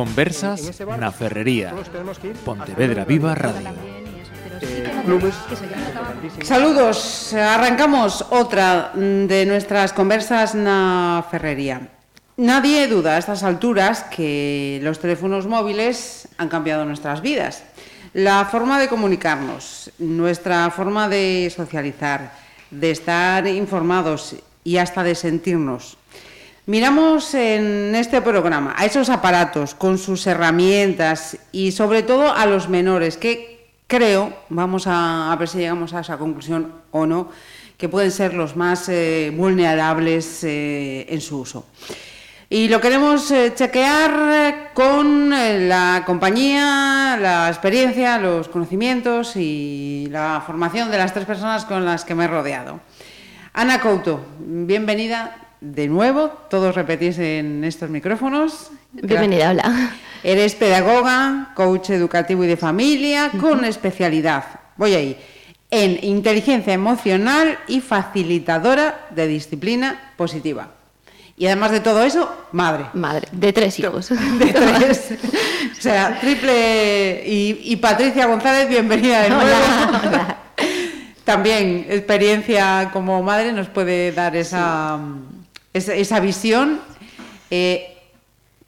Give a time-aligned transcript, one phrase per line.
[0.00, 1.76] Conversas na Ferrería.
[2.40, 3.68] Pontevedra Viva Radio.
[6.40, 11.84] Saludos, arrancamos otra de nuestras conversas na Ferrería.
[12.40, 17.60] Nadie duda a estas alturas que los teléfonos móviles han cambiado nuestras vidas.
[18.16, 22.32] La forma de comunicarnos, nuestra forma de socializar,
[22.72, 24.32] de estar informados
[24.64, 25.99] y hasta de sentirnos.
[26.66, 32.68] Miramos en este programa a esos aparatos con sus herramientas y sobre todo a los
[32.68, 37.30] menores que creo, vamos a, ver si llegamos a esa conclusión o no,
[37.78, 41.66] que pueden ser los más eh, vulnerables eh, en su uso.
[42.50, 50.90] Y lo queremos eh, chequear con la compañía, la experiencia, los conocimientos y la formación
[50.90, 52.80] de las tres personas con las que me he rodeado.
[53.54, 58.70] Ana Couto, bienvenida de nuevo, todos repetís en estos micrófonos.
[58.92, 59.94] Bienvenida, hola.
[60.22, 64.44] Eres pedagoga, coach educativo y de familia, con especialidad,
[64.76, 65.16] voy ahí,
[65.70, 70.68] en inteligencia emocional y facilitadora de disciplina positiva.
[71.36, 72.86] Y además de todo eso, madre.
[72.92, 74.10] Madre, de tres hijos.
[74.10, 75.12] De tres.
[75.78, 77.22] o sea, triple.
[77.26, 79.44] Y, y Patricia González, bienvenida de nuevo.
[79.44, 80.36] Hola, hola.
[81.24, 84.98] También experiencia como madre nos puede dar esa,
[85.72, 86.80] esa, esa visión.
[87.50, 87.96] Eh,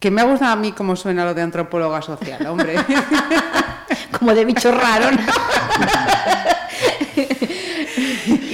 [0.02, 2.74] que me ha gustado a mí cómo suena lo de antropóloga social, hombre.
[4.18, 5.22] Como de bicho raro, ¿no?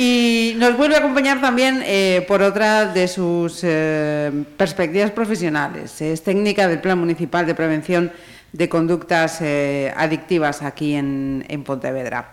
[0.01, 6.01] Y nos vuelve a acompañar también eh, por otra de sus eh, perspectivas profesionales.
[6.01, 8.13] Es técnica del Plan Municipal de Prevención
[8.53, 12.31] de Conductas eh, Adictivas aquí en, en Pontevedra.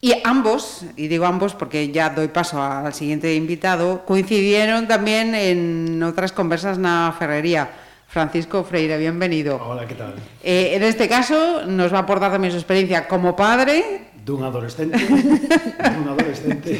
[0.00, 6.00] Y ambos, y digo ambos porque ya doy paso al siguiente invitado, coincidieron también en
[6.04, 7.68] otras conversas na Ferrería.
[8.06, 9.60] Francisco Freire, bienvenido.
[9.60, 10.14] Hola, ¿qué tal?
[10.42, 14.98] Eh, en este caso nos va a aportar también su experiencia como padre, Dun adolescente,
[15.08, 16.78] dun adolescente.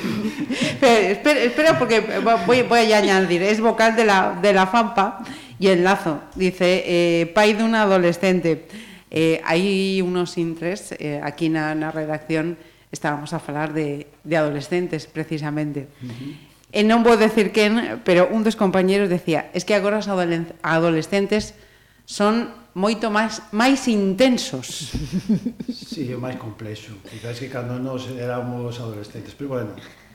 [0.80, 2.00] Eh, espera, espera, porque
[2.46, 5.24] voy, voy a añadir, es vocal de la, de la FAMPA
[5.58, 6.20] y enlazo.
[6.36, 8.68] Dice, eh, pai dun adolescente.
[9.10, 12.60] Eh, hai unos intres, eh, aquí na, na redacción
[12.92, 15.88] estábamos a falar de, de adolescentes precisamente.
[16.02, 16.48] Uh -huh.
[16.68, 21.56] E non vou decir quen, pero un dos compañeros decía es que agora os adolescentes
[22.04, 24.92] son moito máis máis intensos.
[25.88, 26.94] Sí, é máis complexo.
[27.02, 29.72] Quizás que cando nos éramos adolescentes, pero bueno,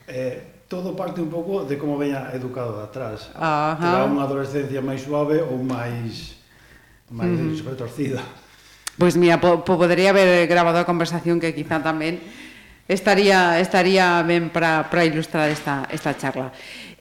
[0.08, 3.28] eh, todo parte un pouco de como veña educado de atrás.
[3.34, 3.76] Ajá.
[3.76, 6.40] Terá unha adolescencia máis suave ou máis
[7.10, 7.68] máis mm.
[7.68, 8.22] retorcida.
[8.96, 12.22] Pois pues mira, po, po, podría haber grabado a conversación que quizá tamén
[12.88, 16.52] estaría estaría ben para para ilustrar esta esta charla.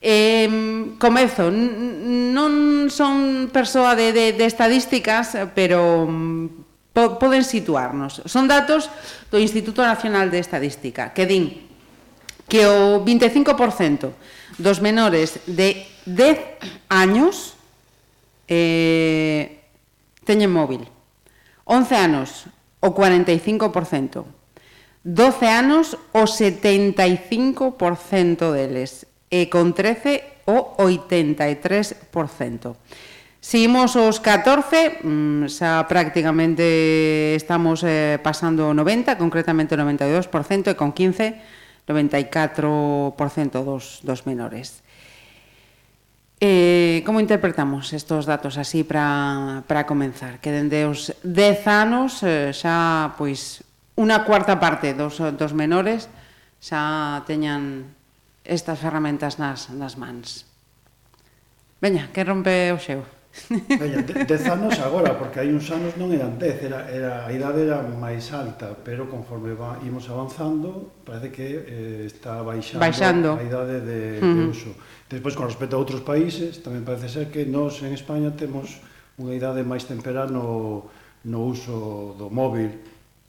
[0.03, 8.19] Eh, comezo, non son persoa de, de, de estadísticas, pero mm, po, poden situarnos.
[8.27, 8.91] Son datos
[9.31, 11.71] do Instituto Nacional de Estadística, que din
[12.51, 14.11] que o 25%
[14.59, 17.55] dos menores de 10 años
[18.47, 19.63] eh,
[20.27, 20.85] teñen móvil.
[21.65, 22.29] 11 anos,
[22.83, 24.42] o 45%.
[25.03, 27.75] 12 anos o 75%
[28.55, 32.79] deles e con 13 o 83%.
[33.43, 40.71] Si imos os 14, mm, xa prácticamente estamos eh, pasando o 90, concretamente o 92%,
[40.71, 44.79] e con 15, 94% dos, dos menores.
[46.39, 50.39] Eh, como interpretamos estos datos así para comenzar?
[50.39, 56.09] Que dende os 10 anos eh, xa pois unha cuarta parte dos, dos menores
[56.63, 57.93] xa teñan
[58.43, 60.47] estas ferramentas nas, nas mans.
[61.83, 63.03] Veña, que rompe o xeo?
[63.81, 67.65] Veña, dez anos agora, porque hai uns anos non eran dez, era, era, a idade
[67.65, 73.43] era máis alta, pero conforme va, imos avanzando, parece que eh, está baixando, baixando, a
[73.43, 74.71] idade de, de uso.
[75.09, 78.79] Despois, con respecto a outros países, tamén parece ser que nós en España temos
[79.17, 80.87] unha idade máis temperá no,
[81.25, 82.69] no uso do móvil,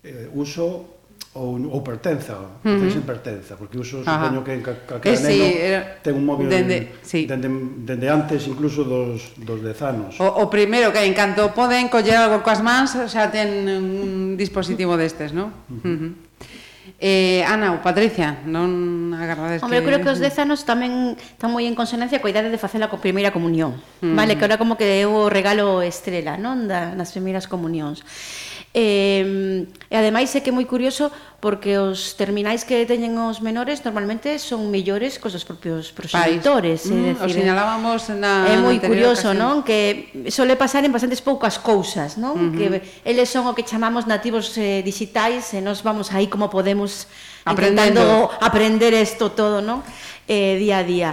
[0.05, 0.95] eh, uso
[1.35, 2.91] ou, ou pertenza, uh -huh.
[2.93, 4.31] sen pertenza, porque uso Ajá.
[4.31, 5.99] supoño que calquera neno sí, era...
[5.99, 7.27] ten un móvil dende, sí.
[7.27, 7.51] dende,
[7.83, 10.15] dende antes incluso dos, dos dez anos.
[10.23, 14.95] O, o primeiro que en canto poden coller algo coas mans, xa ten un dispositivo
[14.95, 15.51] destes, non?
[15.67, 15.91] Uh -huh.
[15.91, 16.13] uh -huh.
[17.01, 19.83] Eh, Ana ou Patricia, non agardades Hombre, que...
[19.83, 22.79] eu creo que os 10 anos tamén están moi en consonancia coa idade de facer
[22.79, 23.75] a primeira comunión.
[23.99, 24.15] Mm.
[24.15, 28.07] Vale, que agora como que é o regalo estrela, non, da, nas primeiras comunións.
[28.75, 31.07] Eh, e ademais é que é moi curioso
[31.39, 36.91] porque os terminais que teñen os menores normalmente son mellores cos dos propios proxenitores, é
[36.91, 36.99] mm-hmm.
[36.99, 39.39] mm, decir, o señalábamos na É moi curioso, ocasión.
[39.39, 39.55] non?
[39.63, 42.35] Que sole pasar en bastantes poucas cousas, non?
[42.35, 42.59] Uh -huh.
[42.59, 42.67] Que
[43.07, 47.07] eles son o que chamamos nativos eh, digitais e nos vamos aí como podemos
[47.47, 48.27] Aprendendo.
[48.43, 49.87] aprender isto todo, non?
[50.27, 51.11] Eh, día a día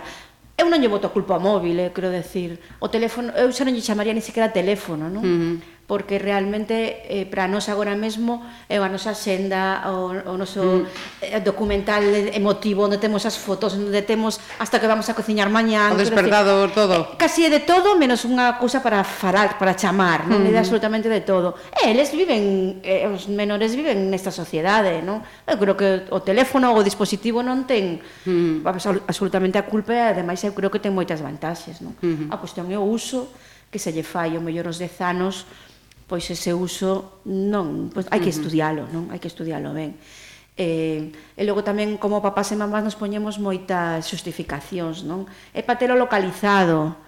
[0.61, 2.61] eu non lle boto a culpa ao móvil, eh, quero decir.
[2.77, 5.25] O teléfono, eu xa non lle chamaría ni sequera teléfono, non?
[5.25, 5.53] Uh -huh
[5.91, 8.39] porque realmente eh, para nós agora mesmo
[8.71, 11.19] é a nosa senda, o, o noso mm.
[11.19, 11.99] Eh, documental
[12.31, 15.91] emotivo, onde temos as fotos, onde temos hasta que vamos a cociñar mañán.
[15.91, 16.95] O despertado decir, todo.
[16.95, 20.47] Eh, casi é de todo, menos unha cousa para falar, para chamar, non?
[20.47, 20.55] Mm.
[20.55, 21.59] É absolutamente de todo.
[21.75, 25.19] E eles viven, eh, os menores viven nesta sociedade, non?
[25.43, 28.63] Eu creo que o teléfono ou o dispositivo non ten mm.
[28.63, 31.99] absolutamente a culpa, e ademais eu creo que ten moitas vantaxes, non?
[31.99, 32.27] Mm -hmm.
[32.31, 33.27] A cuestión é o uso
[33.71, 35.47] que se lle fai, o mellor os 10 anos,
[36.11, 39.07] pois ese uso non, pois hai que estudialo, non?
[39.15, 39.95] Hai que estudialo ben.
[40.59, 41.07] Eh,
[41.39, 45.23] e logo tamén como papás e mamás nos poñemos moitas justificacións, non?
[45.55, 46.99] É patelo localizado.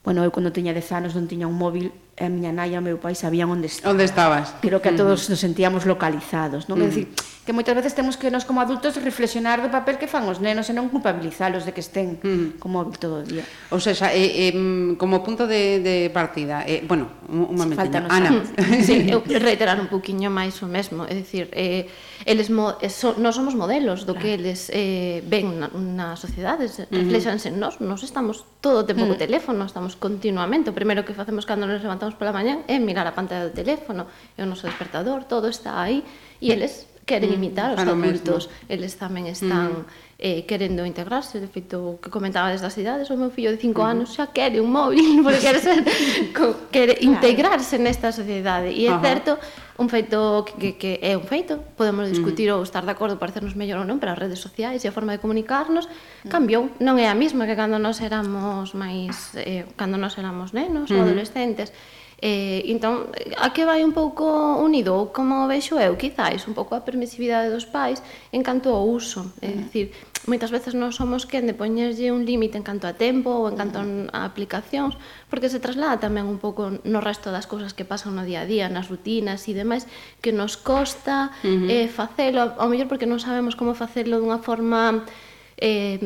[0.00, 2.78] Bueno, eu cando tiña 10 anos non tiña un móvil e a miña nai e
[2.80, 3.92] o meu pai sabían onde estaba.
[3.92, 4.56] Onde estabas.
[4.64, 5.00] Creo que a mm.
[5.00, 6.80] todos nos sentíamos localizados, non?
[6.80, 6.84] Uh.
[6.84, 6.90] É mm.
[6.90, 7.06] dicir,
[7.46, 10.66] que moitas veces temos que nos como adultos reflexionar do papel que fan os nenos
[10.66, 12.58] e non culpabilizalos de que estén mm.
[12.58, 13.46] con como móvil todo o día.
[13.70, 14.54] Ou seja, eh, eh,
[14.98, 17.78] como punto de, de partida, eh, bueno, un, un momento.
[17.78, 18.42] Falta Ana.
[18.86, 21.86] sí, eu reiterar un poquinho máis o mesmo, é dicir, eh,
[22.26, 24.26] eles mo, eh, so, non somos modelos do claro.
[24.26, 26.90] que eles eh, ven na, na sociedade, mm-hmm.
[26.90, 27.62] reflexanse uh -huh.
[27.62, 29.22] nos, nos estamos todo o tempo uh co mm.
[29.22, 33.06] teléfono, estamos continuamente, o primeiro que facemos cando nos levantamos levantamos pola mañán é mirar
[33.06, 34.06] a pantalla do teléfono,
[34.38, 36.06] é o noso despertador, todo está aí,
[36.38, 39.82] e eles queren mm, imitar os mm, adultos, eles tamén están...
[39.82, 43.52] Mm eh, querendo integrarse, de feito, o que comentaba desde as idades, o meu fillo
[43.52, 43.90] de 5 uh -huh.
[43.90, 45.84] anos xa quere un móvil, porque quere, ser,
[46.32, 49.04] co, quere integrarse nesta sociedade, e é uh -huh.
[49.04, 49.36] certo,
[49.76, 52.64] un feito que, que é un feito, podemos discutir uh -huh.
[52.64, 54.92] ou estar de acordo, para hacernos mellor ou non, pero as redes sociais e a
[54.96, 55.84] forma de comunicarnos
[56.32, 60.88] cambiou, non é a mesma que cando nós éramos máis, eh, cando nós éramos nenos
[60.88, 61.76] ou adolescentes,
[62.16, 66.72] Eh, entón, a que vai un pouco unido, ou como vexo eu, quizáis, un pouco
[66.72, 68.00] a permisividade dos pais
[68.32, 69.36] en canto ao uso.
[69.44, 69.60] É uh -huh.
[69.68, 69.86] dicir,
[70.24, 73.56] moitas veces non somos quen de poñerlle un límite en canto a tempo ou en
[73.60, 74.16] canto uh -huh.
[74.16, 74.96] a aplicacións,
[75.28, 78.48] porque se traslada tamén un pouco no resto das cousas que pasan no día a
[78.48, 79.84] día, nas rutinas e demais,
[80.24, 81.68] que nos costa uh -huh.
[81.68, 85.04] eh, facelo, ao mellor porque non sabemos como facelo dunha forma
[85.60, 86.00] eh,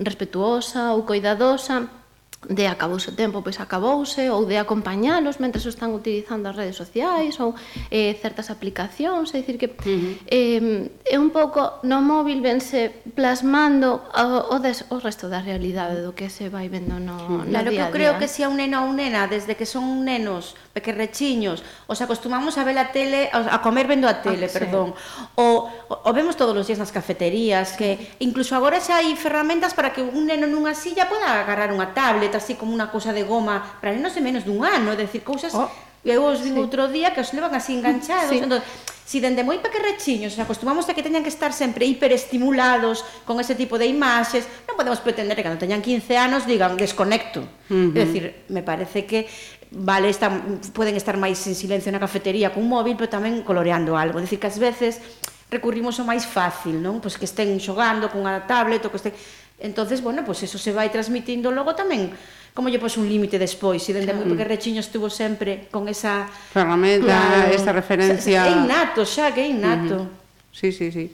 [0.00, 2.03] respetuosa ou cuidadosa,
[2.48, 7.40] de acabouse o tempo, pois acabouse, ou de acompañalos mentre están utilizando as redes sociais,
[7.40, 7.54] ou
[7.90, 10.14] eh, certas aplicacións, é dicir que uh -huh.
[10.28, 16.02] eh, é un pouco no móvil vense plasmando o, o, des, o resto da realidade
[16.02, 17.52] do que se vai vendo no, no claro, día a día.
[17.52, 20.04] Claro que eu creo que se si a un neno ou nena, desde que son
[20.04, 24.52] nenos, pequerrechiños, os acostumamos a ver a tele, a comer vendo a ah, tele, ah,
[24.52, 24.92] perdón.
[24.92, 25.22] Sí.
[25.38, 27.78] O, o vemos todos os días nas cafeterías, sí.
[27.78, 27.88] que
[28.18, 32.34] incluso agora xa hai ferramentas para que un neno nunha silla poda agarrar unha tablet,
[32.34, 35.54] así como unha cousa de goma, para nenos de menos dun ano, é dicir, cousas...
[35.54, 35.70] Oh.
[36.04, 36.60] Eu os vi sí.
[36.60, 38.36] outro día que os levan así enganchados, sí.
[38.36, 38.60] entón,
[39.04, 43.56] si dende moi pequerrechiños nos acostumamos a que teñan que estar sempre hiperestimulados con ese
[43.56, 47.44] tipo de imaxes, non podemos pretender que cando teñan 15 anos digan desconecto.
[47.72, 47.96] Uh -huh.
[47.96, 49.28] É dicir, me parece que
[49.74, 54.22] vale, están, poden estar máis en silencio na cafetería cun móvil, pero tamén coloreando algo.
[54.22, 55.02] Dicir que ás veces
[55.50, 57.02] recurrimos ao máis fácil, non?
[57.02, 59.14] Pois que estén xogando cunha tablet ou que estén...
[59.58, 62.14] Entonces, bueno, pois eso se vai transmitindo logo tamén
[62.54, 66.30] como lle pos un límite despois, se dende moi que Rechiño estuvo sempre con esa
[66.54, 68.46] ferramenta, claro, esa referencia.
[68.46, 70.06] É innato, xa que é innato.
[70.06, 70.22] Uh -huh.
[70.54, 71.10] Sí, sí, sí.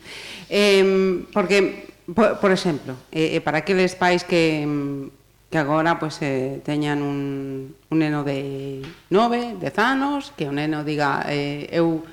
[0.53, 4.69] Eh, porque por, por exemplo, eh, eh, para aqueles pais que
[5.51, 10.87] que agora pues, eh, teñan un, un neno de 9, 10 anos, que o neno
[10.87, 12.07] diga eh, eu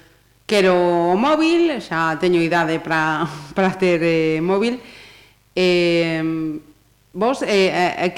[0.49, 3.29] quero o móvil, xa teño idade para
[3.81, 4.81] ter eh, móvil,
[5.53, 6.17] eh,
[7.13, 7.69] vos eh,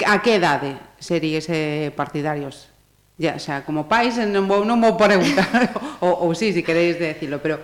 [0.08, 2.72] a, a que idade seríes eh, partidarios?
[3.20, 7.44] Ya, xa, como pais non vou, non vou preguntar, ou, ou sí, si queréis decirlo,
[7.44, 7.60] pero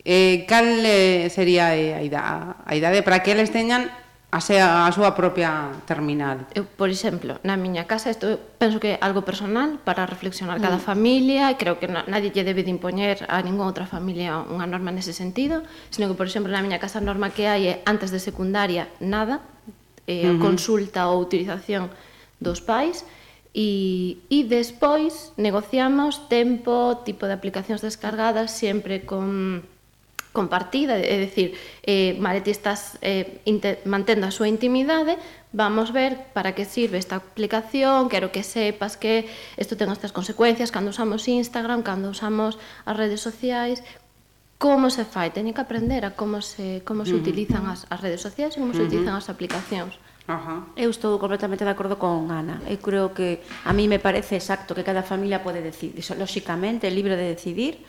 [0.00, 3.92] eh, cal eh, sería eh, a idade, a idade para que eles teñan
[4.36, 6.44] a, sea, a súa propia terminal.
[6.52, 10.76] Eu, por exemplo, na miña casa, isto penso que é algo personal para reflexionar cada
[10.76, 10.84] mm.
[10.84, 14.68] familia, e creo que na, nadie lle debe de impoñer a ningunha outra familia unha
[14.68, 17.74] norma nese sentido, sino que, por exemplo, na miña casa a norma que hai é
[17.88, 19.40] antes de secundaria nada,
[20.04, 20.36] eh, uh mm-hmm.
[20.36, 20.44] -huh.
[20.44, 21.88] consulta ou utilización
[22.36, 23.08] dos pais,
[23.56, 29.64] e, e despois negociamos tempo, tipo de aplicacións descargadas, sempre con
[30.36, 33.40] compartida, é dicir, eh, vale, ti estás eh,
[33.88, 35.16] mantendo a súa intimidade,
[35.56, 39.24] vamos ver para que sirve esta aplicación, quero que sepas que
[39.56, 43.80] isto ten estas consecuencias cando usamos Instagram, cando usamos as redes sociais,
[44.60, 48.20] como se fai, teñen que aprender a como se, como se utilizan as, as redes
[48.20, 49.96] sociais e como se utilizan as aplicacións.
[50.26, 50.66] Ajá.
[50.74, 52.58] Eu estou completamente de acordo con Ana.
[52.66, 57.14] Eu creo que a mí me parece exacto que cada familia pode decidir, lóxicamente, libre
[57.14, 57.86] de decidir,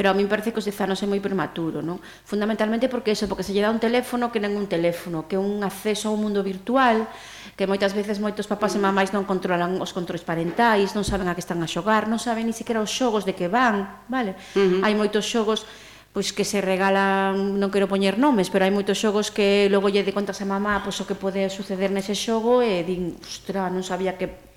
[0.00, 2.00] pero a mí me parece que os 10 anos é moi prematuro, non?
[2.24, 5.40] Fundamentalmente porque eso, porque se lle dá un teléfono que non un teléfono, que é
[5.40, 7.04] un acceso ao mundo virtual,
[7.52, 11.36] que moitas veces moitos papás e mamais non controlan os controis parentais, non saben a
[11.36, 14.40] que están a xogar, non saben ni siquiera os xogos de que van, vale?
[14.56, 14.88] Uh -huh.
[14.88, 15.68] Hai moitos xogos
[16.16, 20.00] pois que se regalan, non quero poñer nomes, pero hai moitos xogos que logo lle
[20.00, 23.84] de contas a mamá pois o que pode suceder nese xogo e din, ostra, non
[23.84, 24.48] sabía que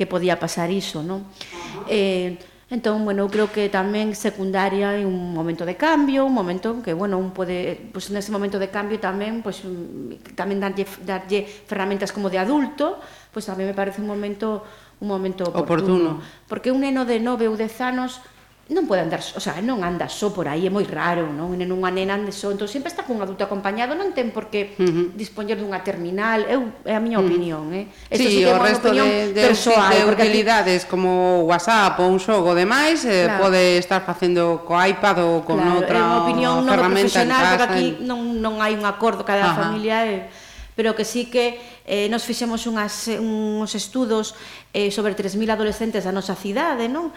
[0.00, 1.28] que podía pasar iso, non?
[1.28, 1.92] Uh -huh.
[1.92, 6.84] Eh, Entón, bueno, eu creo que tamén secundaria é un momento de cambio, un momento
[6.84, 10.84] que, bueno, un pode, pois pues, nese momento de cambio tamén, pois pues, tamén darlle,
[11.00, 13.00] darlle ferramentas como de adulto,
[13.32, 14.68] pois pues, tamén me parece un momento
[15.00, 16.44] un momento oportuno, oportuno.
[16.44, 18.20] porque un neno de 9 ou 10 anos
[18.68, 21.56] non pode andar, o sea, non anda só por aí, é moi raro, non?
[21.56, 24.76] En unha nena ande só, entón sempre está cun adulto acompañado, non ten por que
[24.76, 25.06] uh -huh.
[25.16, 27.88] dispoñer dunha terminal, eu é a miña opinión, eh.
[28.12, 30.92] Esto sí, sí o resto de, de, persoal, de utilidades aquí...
[30.92, 33.48] como WhatsApp ou un xogo demais, eh, claro.
[33.48, 37.64] pode estar facendo co iPad ou con claro, outra é unha opinión non profesional, porque
[37.64, 39.64] aquí non, non hai un acordo cada Ajá.
[39.64, 40.28] familia, eh,
[40.78, 41.58] pero que sí que
[41.90, 44.38] eh, nos fixemos unhas, uns estudos
[44.70, 47.10] eh, sobre 3.000 adolescentes da nosa cidade, non?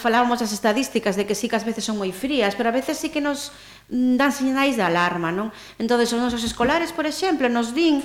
[0.00, 2.96] Falábamos as estadísticas de que sí que as veces son moi frías, pero a veces
[2.96, 3.52] sí que nos
[3.92, 5.52] mm, dan sinais de alarma, non?
[5.76, 8.00] Entón, os nosos escolares, por exemplo, nos din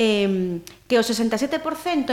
[0.00, 0.56] eh,
[0.88, 1.60] que o 67%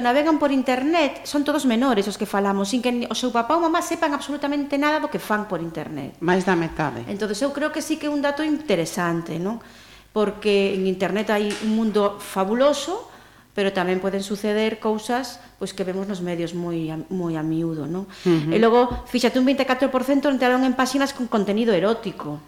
[0.04, 3.64] navegan por internet, son todos menores os que falamos, sin que o seu papá ou
[3.64, 6.20] mamá sepan absolutamente nada do que fan por internet.
[6.20, 7.08] Máis da metade.
[7.08, 9.64] Entón, eu creo que sí que é un dato interesante, non?
[10.12, 13.08] porque en internet hai un mundo fabuloso,
[13.52, 18.08] pero tamén poden suceder cousas pois que vemos nos medios moi moi a miúdo, non?
[18.24, 18.56] Uh -huh.
[18.56, 22.40] E logo, fíxate, un 24% entraron en páxinas con contenido erótico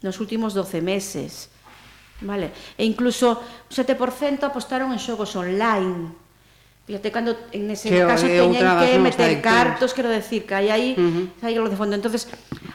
[0.00, 1.48] nos últimos 12 meses.
[2.20, 2.52] Vale?
[2.76, 6.12] E incluso un 7% apostaron en xogos online.
[6.90, 10.98] Fíjate cando en ese que caso teñen que meter cartos, quero decir, que hai aí,
[10.98, 11.46] uh -huh.
[11.46, 11.94] hai lo de fondo.
[11.94, 12.26] Entonces,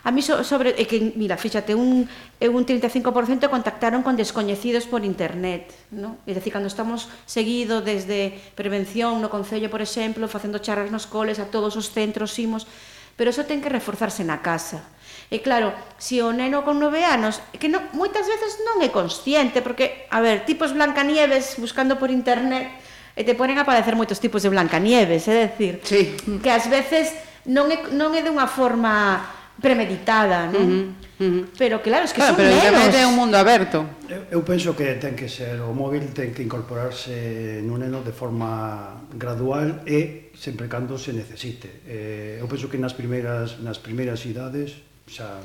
[0.07, 2.07] a mí so, sobre é que mira, fíxate, un
[2.39, 6.15] un 35% contactaron con descoñecidos por internet, ¿no?
[6.23, 11.43] É dicir, cando estamos seguido desde prevención no concello, por exemplo, facendo charlas nos coles,
[11.43, 12.71] a todos os centros imos,
[13.19, 14.87] pero eso ten que reforzarse na casa.
[15.27, 19.59] E claro, se o neno con nove anos, que non, moitas veces non é consciente,
[19.59, 22.71] porque, a ver, tipos Blancanieves buscando por internet,
[23.15, 26.13] e te ponen a aparecer moitos tipos de Blancanieves, é dicir, sí.
[26.43, 27.15] que ás veces
[27.47, 29.23] non é, non é de unha forma
[29.55, 30.59] premeditada, non?
[30.59, 31.43] Uh -huh, uh -huh.
[31.55, 33.87] Pero claro, es que claro, son pero internet é un mundo aberto.
[34.11, 38.11] Eu, eu penso que ten que ser o móvil ten que incorporarse nun neno de
[38.11, 41.87] forma gradual e sempre cando se necesite.
[41.87, 44.75] Eh, eu penso que nas primeiras nas primeiras idades,
[45.07, 45.39] xa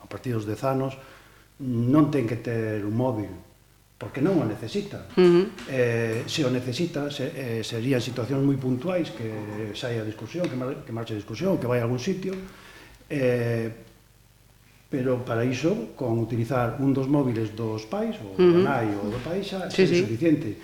[0.00, 0.96] a partir dos 10 anos,
[1.60, 3.28] non ten que ter un móvil,
[4.00, 5.04] porque non o necesita.
[5.12, 5.44] Uh -huh.
[5.68, 9.28] eh, se o necesita, se, eh, serían situacións moi puntuais que
[9.76, 12.32] saia a discusión, que, mar, que marche a discusión, que vai a algún sitio,
[13.12, 13.68] eh,
[14.88, 18.52] pero para iso, con utilizar un dos móviles dos pais, ou uh -huh.
[18.56, 20.00] do nai ou do pai, xa sí, é sí.
[20.00, 20.56] suficiente.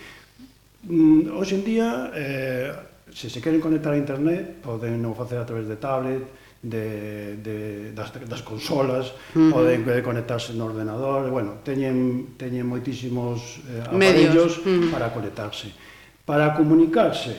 [0.88, 2.72] Mm, hoxe en día, eh,
[3.12, 6.24] se se queren conectar a internet, poden non facer a través de tablet,
[6.66, 7.56] de, de,
[7.92, 9.52] das, das consolas, uh -huh.
[9.54, 14.90] poden conectarse no ordenador, bueno, teñen, teñen moitísimos eh, aparellos uh -huh.
[14.90, 15.70] para conectarse.
[16.26, 17.38] Para comunicarse,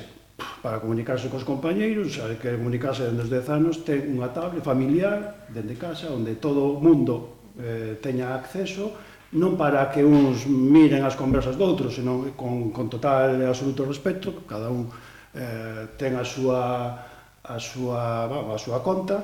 [0.64, 5.50] para comunicarse cos compañeiros, sabe que comunicarse dende os 10 anos, ten unha tablet familiar
[5.52, 8.96] dende casa, onde todo o mundo eh, teña acceso,
[9.36, 14.48] non para que uns miren as conversas doutros, senón con, con total e absoluto respeto,
[14.48, 14.88] cada un
[15.36, 17.17] eh, ten a súa
[17.48, 19.24] a súa, bueno, a súa conta,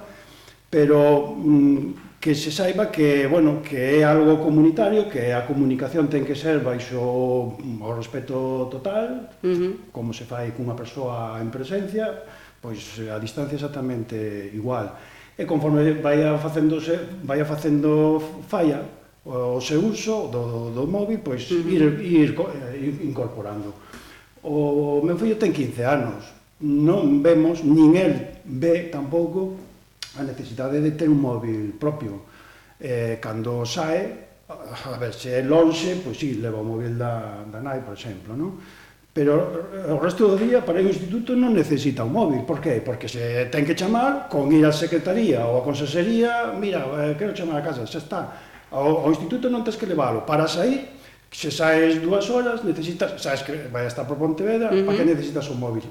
[0.72, 6.24] pero mm, que se saiba que, bueno, que é algo comunitario, que a comunicación ten
[6.24, 9.92] que ser baixo mm, o respeto total, uh -huh.
[9.92, 12.08] como se fai cunha persoa en presencia,
[12.64, 12.80] pois
[13.12, 14.16] a distancia exactamente
[14.56, 14.96] igual.
[15.36, 18.80] E conforme vai facéndose, vai facendo falla
[19.28, 21.76] o seu uso do, do móvil, pois uh -huh.
[21.76, 23.76] ir, ir, ir eh, incorporando.
[24.44, 26.24] O meu fillo ten 15 anos,
[26.64, 29.60] non vemos, nin el ve tampouco,
[30.16, 32.24] a necesidade de ter un móvil propio.
[32.80, 34.08] Eh, cando sae,
[34.48, 37.96] a ver, se é lonxe, pois si, sí, leva o móvil da, da nai, por
[37.96, 38.56] exemplo, non?
[39.14, 39.46] Pero
[39.94, 42.42] o resto do día para o instituto non necesita un móvil.
[42.50, 42.82] Por qué?
[42.82, 47.36] Porque se ten que chamar con ir á secretaría ou á consellería, mira, eh, quero
[47.36, 48.22] chamar a casa, xa está.
[48.74, 50.26] Ao, ao instituto non tens que leválo.
[50.26, 50.90] Para sair,
[51.30, 54.86] se saes dúas horas, necesitas, sabes que vai estar por Pontevedra, uh -huh.
[54.86, 55.86] para que necesitas un móvil?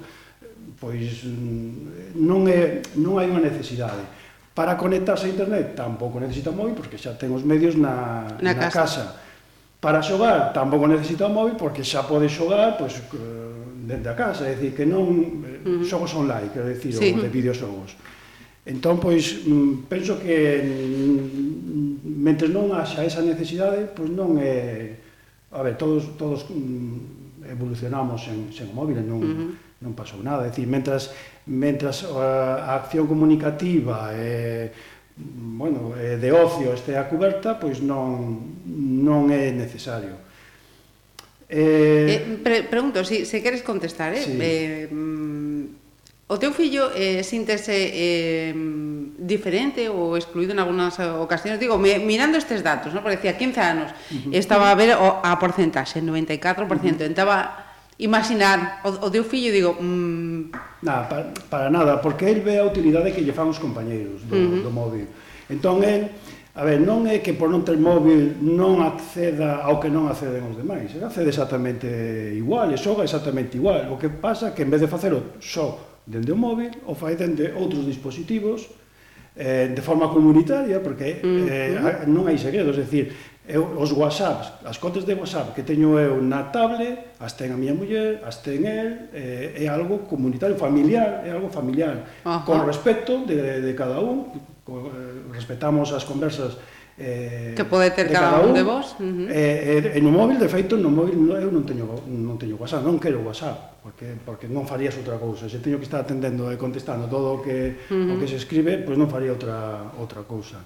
[0.82, 4.02] pois mm, non, é, non hai unha necesidade.
[4.50, 8.54] Para conectarse a internet tampouco necesita móvil porque xa ten os medios na, na, na
[8.58, 8.82] casa.
[8.82, 9.04] casa.
[9.78, 14.50] Para xogar tampouco necesita un móvil porque xa pode xogar pois, eh, dende a casa,
[14.50, 15.06] é dicir, que non
[15.46, 15.86] eh, uh -huh.
[15.86, 17.14] xogos online, quero dicir, sí.
[17.14, 17.94] ou de videoxogos.
[18.66, 20.34] Entón, pois, mm, penso que
[20.66, 24.98] mm, mentre non haxa esa necesidade, pois non é...
[25.52, 26.48] A ver, todos, todos
[27.48, 29.50] evolucionamos sen, sen o móvil, non, uh -huh.
[29.82, 30.46] non pasou nada.
[30.46, 31.10] É dicir, mentras,
[31.46, 34.70] mentras a, a acción comunicativa e,
[35.18, 40.20] bueno, e de ocio estea coberta, pois non, non é necesario.
[41.52, 44.24] Eh, eh pre pregunto, si, se queres contestar, eh?
[44.24, 44.38] Sí.
[44.40, 45.41] eh mm,
[46.32, 48.56] O teu fillo eh, síntese eh,
[49.20, 51.60] diferente ou excluído en algunhas ocasións?
[51.60, 53.04] Digo, me, mirando estes datos, ¿no?
[53.04, 54.32] porque decía 15 anos, uh -huh.
[54.32, 57.04] estaba a ver o, a porcentaxe, 94%, uh -huh.
[57.04, 57.36] entaba
[58.00, 59.76] imaginar o, o teu fillo, digo...
[59.76, 60.48] Mm...
[60.80, 64.32] Nada, para, para nada, porque el ve a utilidade que lle fan os compañeiros do,
[64.32, 64.64] uh -huh.
[64.64, 65.04] do móvil.
[65.52, 66.08] Entón, el,
[66.56, 70.48] a ver, non é que por non ter móvil non acceda ao que non acceden
[70.48, 71.84] os demais, ele accede exactamente
[72.32, 75.91] igual, e xoga exactamente igual, o que pasa é que en vez de facelo só
[76.06, 78.68] dende o móvil ou fai dende outros dispositivos
[79.36, 82.10] eh, de forma comunitaria porque eh, mm.
[82.10, 83.14] non hai segredos, é dicir,
[83.48, 87.56] eu, os whatsapps, as contas de whatsapp que teño eu na tablet, as ten a
[87.58, 92.44] miña muller, as ten el, eh, é algo comunitario, familiar, é algo familiar, Ajá.
[92.46, 94.30] con respecto de, de cada un,
[94.62, 96.58] co, eh, respetamos as conversas
[96.98, 99.28] eh, que pode ter cada, cada un, un de vos uh -huh.
[99.30, 103.00] eh, eh, no móvil, de feito, no móvil eu non teño, non teño WhatsApp, non
[103.00, 107.08] quero WhatsApp porque, porque non farías outra cousa se teño que estar atendendo e contestando
[107.08, 108.12] todo o que, uh -huh.
[108.12, 110.60] o que se escribe, pois non faría outra, outra cousa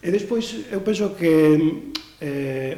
[0.00, 1.92] e despois eu penso que
[2.24, 2.74] eh,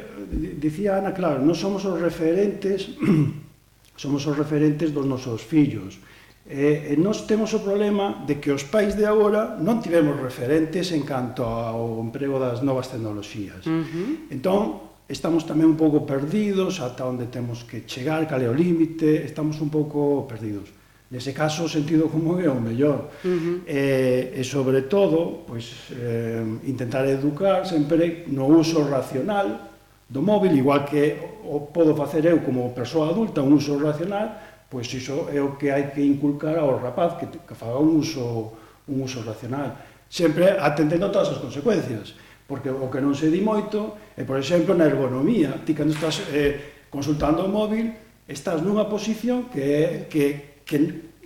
[0.59, 2.91] dicía Ana, claro non somos os referentes
[4.01, 6.03] somos os referentes dos nosos fillos
[6.49, 10.89] E, e nós temos o problema de que os pais de agora non tivemos referentes
[10.89, 13.61] en canto ao emprego das novas tecnoloxías.
[13.69, 14.33] Uh -huh.
[14.33, 19.21] Entón, estamos tamén un pouco perdidos ata onde temos que chegar, cal é o límite,
[19.21, 20.73] estamos un pouco perdidos.
[21.11, 23.11] Nese caso, o sentido común é o mellor.
[23.21, 23.55] Uh -huh.
[23.67, 29.69] e, e, sobre todo, pois, eh, intentar educar sempre no uso racional
[30.07, 34.87] do móvil, igual que o podo facer eu como persoa adulta, un uso racional, pois
[34.95, 38.55] iso é o que hai que inculcar ao rapaz que, que faga un uso,
[38.87, 39.75] un uso racional
[40.07, 42.15] sempre atendendo todas as consecuencias
[42.51, 45.63] porque o que non se di moito é, por exemplo, na ergonomía.
[45.63, 47.95] Ti cando estás eh, consultando o móvil
[48.27, 50.77] estás nunha posición que, que, que,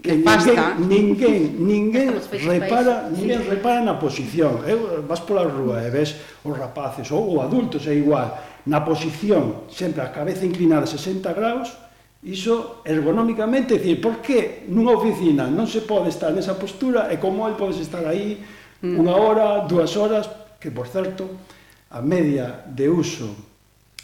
[0.05, 2.07] que ninguén, ninguén, ninguén
[2.45, 4.61] repara, ninguén repara na posición.
[4.69, 6.13] Eu, vas pola rúa e ves
[6.45, 8.37] os rapaces ou, ou adultos, é igual,
[8.69, 11.73] na posición, sempre a cabeza inclinada 60 graus,
[12.25, 17.45] Iso ergonómicamente, dicir, por que nunha oficina non se pode estar nesa postura e como
[17.45, 18.41] el podes estar aí
[18.81, 18.97] mm.
[18.97, 20.25] unha hora, dúas horas,
[20.57, 21.29] que por certo,
[21.93, 23.29] a media de uso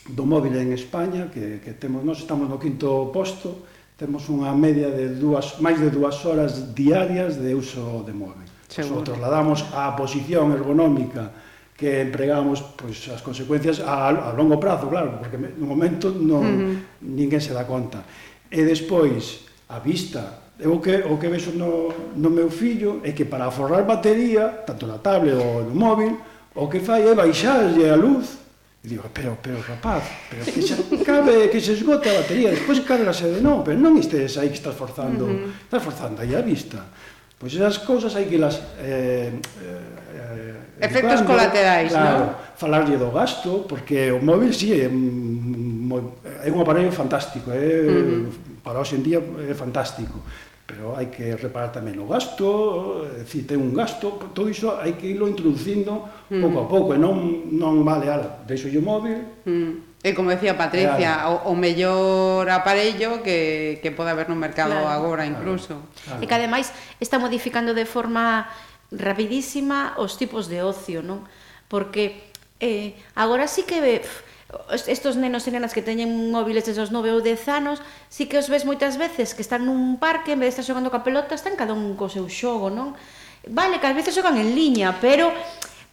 [0.06, 3.66] do móvil en España, que, que temos, nós estamos no quinto posto,
[3.98, 8.46] temos unha media de dúas, máis de dúas horas diarias de uso de móvil.
[8.72, 9.02] Seguro.
[9.02, 11.40] la trasladamos á posición ergonómica
[11.82, 16.78] que empregamos pois, as consecuencias a, a longo prazo, claro, porque no momento non, uh
[16.78, 17.02] -huh.
[17.02, 18.06] ninguén se dá conta.
[18.54, 23.26] E despois, a vista, eu que, o que vexo no, no meu fillo é que
[23.26, 26.22] para forrar batería, tanto na tablet ou no móvil,
[26.54, 28.38] o que fai é baixarlle a luz
[28.82, 30.74] E digo, pero, pero rapaz, pero que xa
[31.06, 34.58] cabe, que se esgote a batería, despois cárgase de non, pero non estes aí que
[34.58, 35.65] estás forzando, uh -huh.
[35.70, 36.82] estás forzando aí a vista.
[37.38, 40.02] Pois esas cousas hai que las eh, eh
[40.82, 42.58] Efectos cando, colaterais, claro, non?
[42.58, 48.26] Falarlle do gasto, porque o móvil si sí, é, é un aparello fantástico, é, uh
[48.26, 48.62] -huh.
[48.65, 50.26] para hoxe en día é fantástico,
[50.65, 54.98] pero hai que reparar tamén o gasto, é dicir, ten un gasto, todo iso hai
[54.98, 56.41] que irlo introducindo mm.
[56.41, 59.46] pouco a pouco, e non, non vale, ala, deixo o móvil...
[59.46, 59.91] Mm.
[60.02, 61.46] E como decía Patricia, claro.
[61.46, 64.89] o, o mellor aparello que, que pode haber no mercado claro.
[64.89, 65.78] agora incluso.
[65.78, 66.17] Claro.
[66.17, 66.22] Claro.
[66.22, 68.50] E que ademais está modificando de forma
[68.91, 71.23] rapidísima os tipos de ocio, non?
[71.71, 72.27] Porque
[72.60, 74.04] eh, agora sí que
[74.88, 77.80] estos nenos e nenas que teñen móviles desde os 9 ou 10 anos,
[78.12, 80.91] sí que os ves moitas veces que están nun parque, en vez de estar xogando
[80.91, 82.93] ca pelota, están cada un co seu xogo, non?
[83.47, 85.32] Vale, que ás veces xogan en liña, pero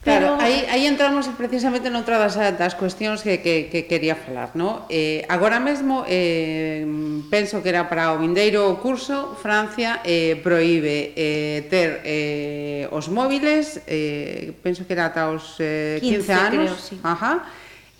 [0.08, 0.40] Pero...
[0.40, 4.88] Claro, aí, aí entramos precisamente noutra das, das cuestións que, que, que quería falar, no?
[4.88, 6.88] Eh, agora mesmo, eh,
[7.28, 13.84] penso que era para o vindeiro curso, Francia eh, proíbe eh, ter eh, os móviles,
[13.84, 16.94] eh, penso que era ata os eh, 15, 15 anos, creo, sí.
[17.04, 17.44] ajá,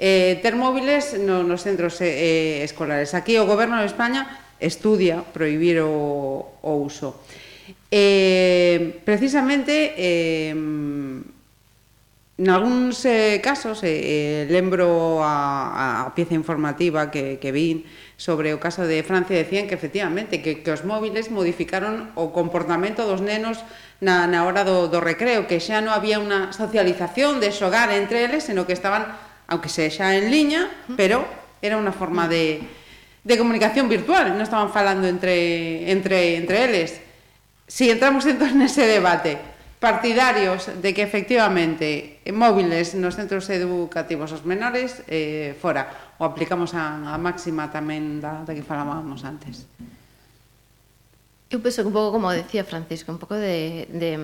[0.01, 3.13] eh, ter móviles no, nos centros eh, escolares.
[3.13, 4.25] Aquí o goberno de España
[4.57, 7.21] estudia prohibir o, o uso.
[7.91, 10.55] Eh, precisamente, eh,
[12.39, 17.83] Nalgúns eh, casos, eh, eh lembro a, a pieza informativa que, que vin
[18.15, 23.11] sobre o caso de Francia, decían que efectivamente que, que os móviles modificaron o comportamento
[23.11, 23.67] dos nenos
[23.99, 28.31] na, na hora do, do recreo, que xa non había unha socialización de xogar entre
[28.31, 29.11] eles, senón que estaban,
[29.51, 31.27] aunque se xa en liña, pero
[31.59, 32.63] era unha forma de,
[33.27, 37.03] de comunicación virtual, non estaban falando entre, entre, entre eles.
[37.67, 45.07] Si entramos entón nese debate, partidarios de que efectivamente móviles nos centros educativos os menores
[45.07, 46.15] eh, fora.
[46.19, 49.71] O aplicamos a, a máxima tamén da, da que falábamos antes.
[51.49, 54.19] Eu penso que un pouco como decía Francisco, un pouco de, de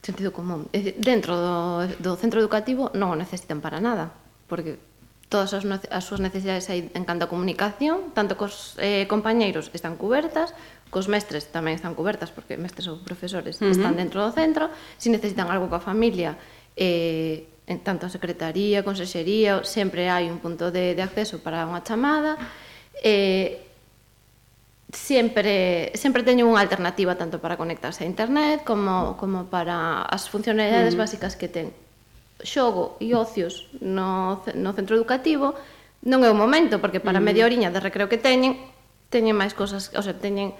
[0.00, 0.72] sentido común.
[0.72, 4.08] Dentro do, do centro educativo non o necesitan para nada,
[4.48, 4.80] porque
[5.28, 9.96] todas as, as súas necesidades hai en canto a comunicación, tanto cos eh, compañeiros están
[10.00, 10.56] cubertas,
[10.94, 13.74] cos mestres tamén están cobertas, porque mestres ou profesores uh -huh.
[13.74, 16.38] están dentro do centro, se si necesitan algo coa familia,
[16.78, 21.82] eh, en tanto a secretaría, consexería, sempre hai un punto de, de acceso para unha
[21.82, 22.38] chamada,
[23.02, 23.58] eh,
[24.94, 30.94] sempre sempre teño unha alternativa tanto para conectarse a internet como como para as funcionalidades
[30.94, 31.02] uh -huh.
[31.02, 31.74] básicas que ten.
[32.38, 35.58] Xogo e ocios no no centro educativo
[36.06, 37.26] non é o momento porque para uh -huh.
[37.26, 38.54] media horiña de recreo que teñen
[39.10, 40.54] teñen máis cosas, o sea, teñen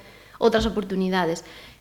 [0.45, 1.41] outras oportunidades.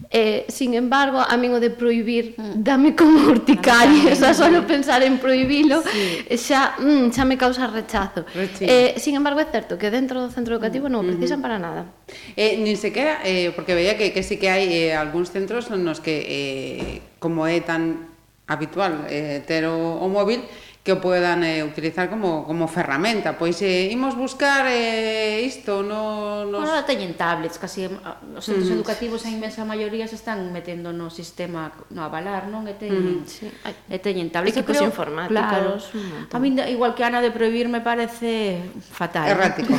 [0.10, 2.64] Eh, sin embargo, a min o de prohibir mm.
[2.64, 6.24] dame como urticaria, o sea, solo pensar en prohibilo sí.
[6.32, 8.24] Eh, xa, mm, xa me causa rechazo.
[8.64, 11.60] Eh, sin embargo, é certo que dentro do centro educativo non o mm, precisan para
[11.60, 11.92] nada.
[12.40, 16.00] Eh, nin sequera, eh, porque veía que, que sí que hai eh, algúns centros nos
[16.00, 18.16] que, eh, como é tan
[18.48, 20.44] habitual eh, ter o, o móvil,
[20.84, 23.40] que o podan eh, utilizar como, como ferramenta.
[23.40, 26.44] Pois eh, imos buscar eh, isto no...
[26.44, 26.60] Nos...
[26.60, 28.76] Bueno, teñen tablets, casi eh, os centros mm.
[28.76, 32.68] educativos a inmensa maioría se están metendo no sistema no avalar, non?
[32.68, 33.32] E teñen, mm.
[33.32, 33.48] sí.
[33.88, 34.60] e teñen tablets.
[34.60, 35.88] Equipos creo, informáticos.
[35.88, 38.60] Claro, a min, igual que Ana de prohibir, me parece
[38.92, 39.32] fatal.
[39.32, 39.72] Errático.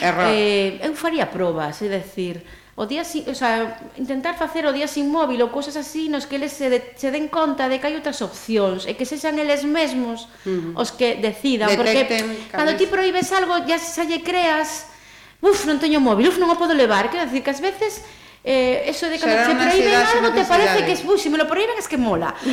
[0.00, 0.24] Error.
[0.32, 2.40] eh, eu faría probas, é dicir
[2.76, 6.28] o día sin, o sea, intentar facer o día sin móvil ou cousas así nos
[6.28, 9.40] que eles se, de, se den conta de que hai outras opcións e que sexan
[9.40, 10.84] eles mesmos uh -huh.
[10.84, 14.92] os que decidan Detecten, porque cando ti proíbes algo ya xa lle creas
[15.40, 18.04] uf, non teño móvil, uf, non o podo levar quero decir que ás veces
[18.44, 21.40] eh, eso de cando se te algo te parece que es, uy, se si me
[21.40, 22.36] lo proíben es que mola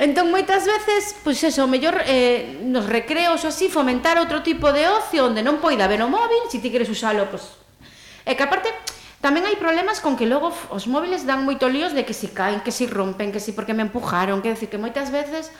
[0.00, 4.72] Entón, moitas veces, pois pues eso, mellor eh, nos recreos ou así, fomentar outro tipo
[4.72, 7.59] de ocio onde non poida ver o móvil, se si ti queres usalo, pois pues,
[8.30, 8.70] E que aparte,
[9.20, 12.64] Tamén hai problemas con que logo os móviles dan moito líos de que si caen,
[12.64, 15.52] que si rompen, que si porque me empujaron, que decir que moitas veces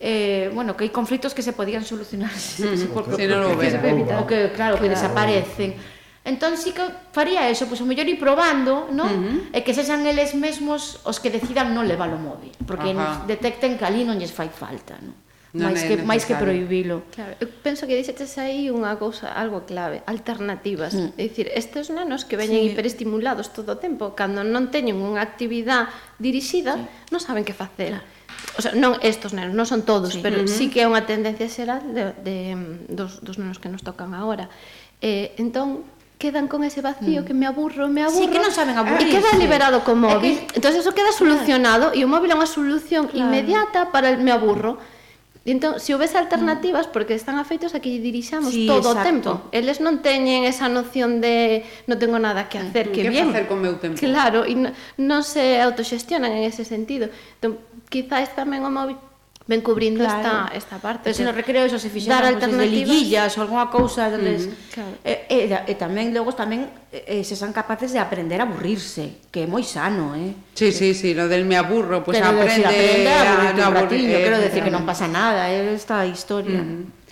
[0.00, 3.44] eh, bueno, que hai conflitos que se podían solucionar se, mm, se, por, se non
[3.48, 3.72] o que,
[4.20, 5.80] o que claro, que desaparecen.
[6.20, 6.84] Entón sí que
[7.16, 9.08] faría eso, pois pues, o mellor ir probando, ¿no?
[9.08, 9.56] Uh -huh.
[9.56, 13.24] E que sexan eles mesmos os que decidan non levar o móvil, porque Ajá.
[13.24, 15.16] detecten que ali non lles fai falta, ¿no?
[15.50, 17.02] non máis que máis que prohibilo.
[17.10, 20.94] Claro, eu penso que dixetes aí unha cousa algo clave, alternativas.
[20.94, 21.18] Mm.
[21.18, 22.66] É dicir, estes nenos que veñen sí.
[22.70, 25.90] hiperestimulados todo o tempo, cando non teñen unha actividade
[26.22, 27.10] dirixida, sí.
[27.10, 27.98] non saben que facer.
[27.98, 28.06] Claro.
[28.56, 30.22] O sea, non estos nenos, non son todos, sí.
[30.22, 30.54] pero uh -huh.
[30.54, 34.14] sí que é unha tendencia xeral de, de mm, dos, dos nenos que nos tocan
[34.14, 34.46] agora.
[35.02, 35.82] Eh, entón,
[36.22, 37.26] quedan con ese vacío mm.
[37.26, 38.22] que me aburro, me aburro.
[38.22, 39.10] Sí, que non saben aburrir.
[39.10, 40.38] E queda liberado co móvil.
[40.38, 40.62] É que...
[40.62, 41.98] Entón, eso queda solucionado claro.
[41.98, 43.18] e o móvil é unha solución claro.
[43.18, 44.78] inmediata para el me aburro.
[44.78, 44.99] Claro
[45.44, 46.24] Entón, se houvese mm.
[46.24, 49.00] alternativas, porque están afeitos a que dirixamos sí, todo exacto.
[49.00, 49.30] o tempo.
[49.56, 53.32] Eles non teñen esa noción de non tengo nada que mm, hacer, que, que bien.
[53.32, 53.96] facer con meu tempo?
[53.96, 57.08] Claro, e non, non se autoxestionan en ese sentido.
[57.40, 57.56] Entón,
[57.88, 59.00] quizáis tamén o móvil
[59.50, 60.22] ven cubrindo claro.
[60.22, 61.00] esta, esta parte.
[61.10, 63.42] Pero se no recreo eso eh, eh, eh, se fixeron dar alternativas de liguillas ou
[63.42, 64.94] algunha cousa donde mm, claro.
[65.02, 69.42] e, e, e tamén logo tamén e, se son capaces de aprender a aburrirse, que
[69.42, 70.38] é moi sano, eh.
[70.54, 73.60] Sí, sí, sí, no del me aburro, pois pues Pero aprende, decir, aprende a aburrirte
[73.60, 74.06] a, aburrir.
[74.06, 76.62] eh, quero decir que non pasa nada, é esta historia.
[76.62, 77.02] Mm.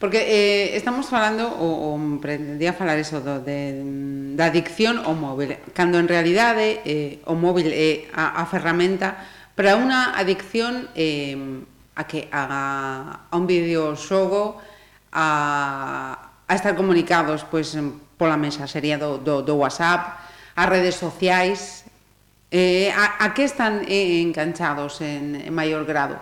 [0.00, 5.12] Porque eh, estamos falando o, o pretendía falar eso do, de, mm, da adicción ao
[5.12, 9.16] móvil Cando en realidade eh, o móvil é a, a ferramenta
[9.56, 11.36] para unha adicción eh,
[11.94, 14.56] a que a, a un videoxogo
[15.12, 17.76] a, a estar comunicados pois,
[18.16, 20.22] pola mensaxería do, do, do WhatsApp,
[20.56, 21.84] as redes sociais,
[22.52, 26.20] eh, a, a que están eh, enganchados en, en maior grado?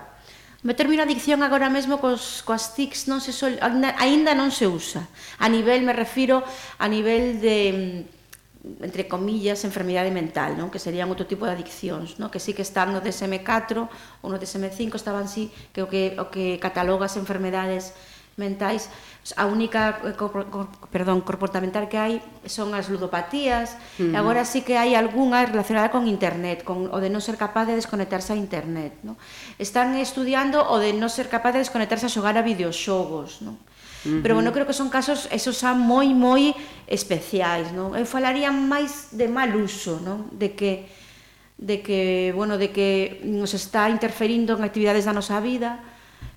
[0.62, 3.56] Me termino a adicción agora mesmo cos, coas TICs non se sol,
[3.96, 5.08] aínda non se usa.
[5.40, 6.44] A nivel, me refiro,
[6.76, 8.04] a nivel de
[8.80, 10.68] entre comillas, enfermidade mental, non?
[10.68, 12.28] que serían outro tipo de adiccións, non?
[12.28, 13.88] que sí que están no DSM-4
[14.20, 17.96] ou no DSM-5 estaban sí que o que, o que cataloga as enfermedades
[18.36, 18.88] mentais,
[19.36, 20.00] a única
[20.88, 22.14] perdón, comportamental que hai
[22.48, 24.12] son as ludopatías, uh -huh.
[24.12, 27.68] e agora sí que hai algunha relacionada con internet, con o de non ser capaz
[27.68, 29.20] de desconectarse a internet, non?
[29.60, 33.60] Están estudiando o de non ser capaz de desconectarse a xogar a videoxogos, non?
[34.04, 34.22] Uh -huh.
[34.22, 36.56] Pero bueno, creo que son casos esos xa moi moi
[36.88, 37.92] especiais, non?
[37.92, 40.28] Eu falaría máis de mal uso, non?
[40.32, 40.88] De que
[41.60, 45.84] de que, bueno, de que nos está interferindo en actividades da nosa vida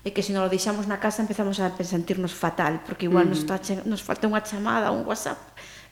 [0.04, 3.32] e que se non o deixamos na casa empezamos a sentirnos fatal, porque igual uh
[3.32, 3.40] -huh.
[3.40, 3.56] nos, está,
[3.88, 5.40] nos falta unha chamada, un WhatsApp,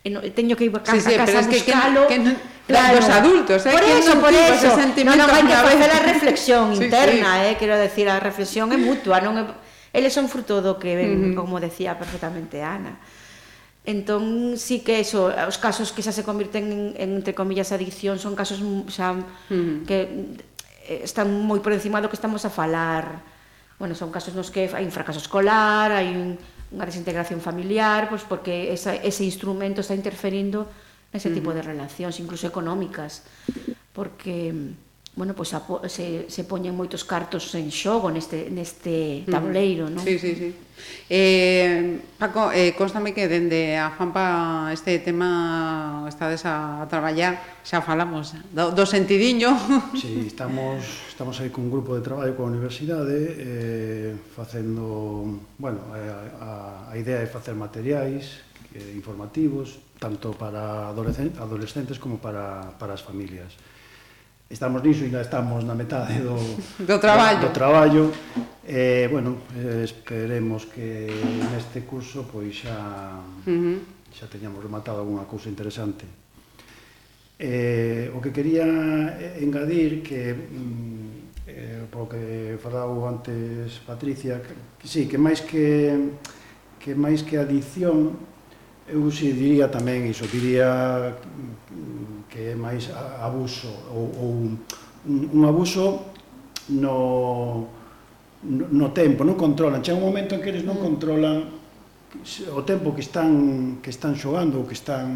[0.04, 2.04] e no, teño que ir a casa, sí, sí, a casa a buscalo.
[2.04, 2.36] Es que, que, que,
[2.68, 4.68] claro, los adultos, eh, por que eso, por eso.
[5.08, 7.48] No, no, hai que facer a reflexión interna, sí, sí.
[7.48, 9.48] eh, quero decir, a reflexión é mutua, non é
[9.92, 11.34] eles son fruto do que ven, uh -huh.
[11.36, 12.96] como decía perfectamente Ana.
[13.84, 18.16] Entón, sí que eso, os casos que xa se convirten en, en entre comillas, adicción,
[18.22, 19.84] son casos xa, uh -huh.
[19.84, 20.32] que
[20.86, 23.20] eh, están moi por encima do que estamos a falar.
[23.82, 26.38] Bueno, son casos nos que hai un fracaso escolar, hai un,
[26.72, 30.70] unha desintegración familiar, pois porque esa, ese instrumento está interferindo
[31.12, 31.60] nese tipo uh -huh.
[31.60, 33.26] de relacións, incluso económicas,
[33.92, 34.72] porque
[35.14, 35.52] bueno, pois
[35.92, 39.28] se, se poñen moitos cartos en xogo neste, neste mm-hmm.
[39.28, 40.00] tableiro, non?
[40.00, 40.50] Sí, sí, sí.
[41.12, 47.84] Eh, Paco, eh, constame que dende a FAMPA este tema estades a, a traballar, xa
[47.84, 49.52] falamos do, do sentidiño.
[50.00, 50.80] Sí, estamos,
[51.12, 55.28] estamos aí cun grupo de traballo coa universidade eh, facendo,
[55.60, 56.00] bueno, a,
[56.40, 56.50] a,
[56.88, 58.40] a idea é facer materiais
[58.72, 63.52] eh, informativos, tanto para adolescentes como para, para as familias
[64.52, 66.36] estamos niso e ainda estamos na metade do,
[66.84, 67.40] do traballo.
[67.40, 68.04] Do, do traballo.
[68.62, 71.08] Eh, bueno, eh, esperemos que
[71.50, 73.78] neste curso pois xa uh -huh.
[74.12, 76.04] xa teñamos rematado algunha cousa interesante.
[77.40, 78.62] Eh, o que quería
[79.40, 86.12] engadir que mm, eh, polo que falou antes Patricia, que, sí, que máis que
[86.78, 88.14] que máis que adición
[88.86, 91.14] eu si diría tamén iso, diría
[91.70, 92.88] mm, que é máis
[93.20, 94.28] abuso ou, ou
[95.04, 96.00] un, un abuso
[96.72, 97.68] no,
[98.48, 99.84] no tempo, non controlan.
[99.84, 100.82] Chega un momento en que eles non mm.
[100.82, 101.36] controlan
[102.56, 105.12] o tempo que están que están xogando ou que están,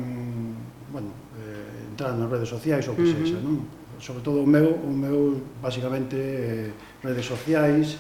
[0.92, 1.08] bueno,
[1.40, 3.24] eh, entrando nas redes sociais ou que uh -huh.
[3.24, 3.64] sexa, non?
[3.96, 6.68] Sobre todo o meu, o meu basicamente eh,
[7.00, 7.96] redes sociais,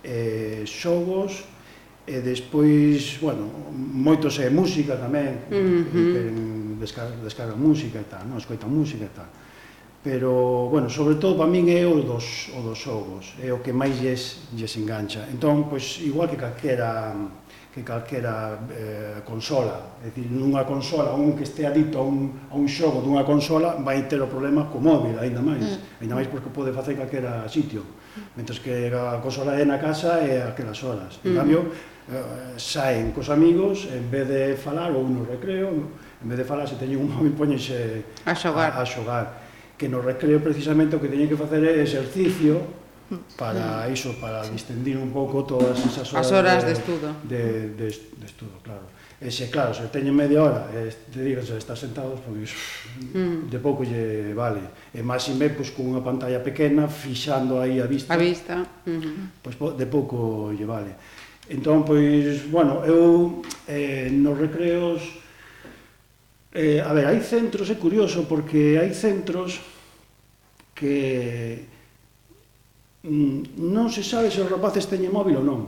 [0.00, 1.44] eh, xogos
[2.08, 3.44] e despois, bueno,
[3.76, 6.16] moitos é música tamén, uh -huh.
[6.16, 8.38] en, descarga, descarga música e tal, non?
[8.38, 9.28] escoita música e tal.
[10.04, 13.72] Pero, bueno, sobre todo para min é o dos, o dos xogos, é o que
[13.72, 15.24] máis lles, lles engancha.
[15.32, 17.14] Entón, pois, igual que calquera
[17.74, 22.54] que calquera eh, consola, é dicir, nunha consola, un que estea dito a un, a
[22.54, 25.98] un xogo dunha consola vai ter o problema co móvil, aínda máis, mm.
[25.98, 27.82] aínda máis porque pode facer calquera sitio,
[28.38, 31.18] mentres que a consola é na casa e a aquelas horas.
[31.26, 31.34] En mm.
[31.34, 31.60] cambio,
[32.14, 36.68] eh, saen cos amigos, en vez de falar ou no recreo, en vez de falar
[36.68, 38.76] se teñen un móvil poñense a xogar.
[38.76, 39.26] A, a xogar
[39.74, 42.62] que no recreo precisamente o que teñen que facer é exercicio
[43.36, 43.92] para mm.
[43.92, 47.08] iso, para distendir un pouco todas esas horas, As horas de, de estudo.
[47.24, 47.42] De,
[47.74, 48.86] de, de estudo, claro.
[49.20, 52.50] E se, claro, se teñen media hora e te digas se estás sentados, pois
[53.14, 53.48] mm.
[53.48, 54.90] de pouco lle vale.
[54.92, 58.14] E máis me, pois, con unha pantalla pequena, fixando aí a vista.
[58.14, 58.64] A vista.
[59.42, 60.92] Pois de pouco lle vale.
[61.48, 65.23] Entón, pois, bueno, eu eh, nos recreos
[66.54, 69.58] Eh, a ver, hai centros, é curioso, porque hai centros
[70.70, 71.66] que
[73.02, 75.60] mm, non se sabe se os rapaces teñen móvil ou non.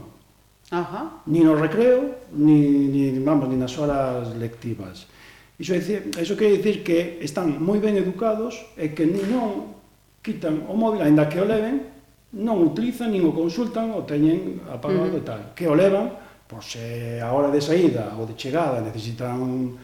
[0.71, 1.23] Ajá.
[1.27, 5.11] Ni no recreo, ni, ni, vamos, ni nas horas lectivas.
[5.59, 9.75] Iso, é dicir, iso quer dicir que están moi ben educados e que non
[10.23, 11.83] quitan o móvil, ainda que o leven,
[12.31, 15.19] non o utilizan, nin o consultan, o teñen apagado uh -huh.
[15.19, 15.41] e tal.
[15.51, 16.15] Que o levan,
[16.47, 19.75] por se a hora de saída ou de chegada necesitan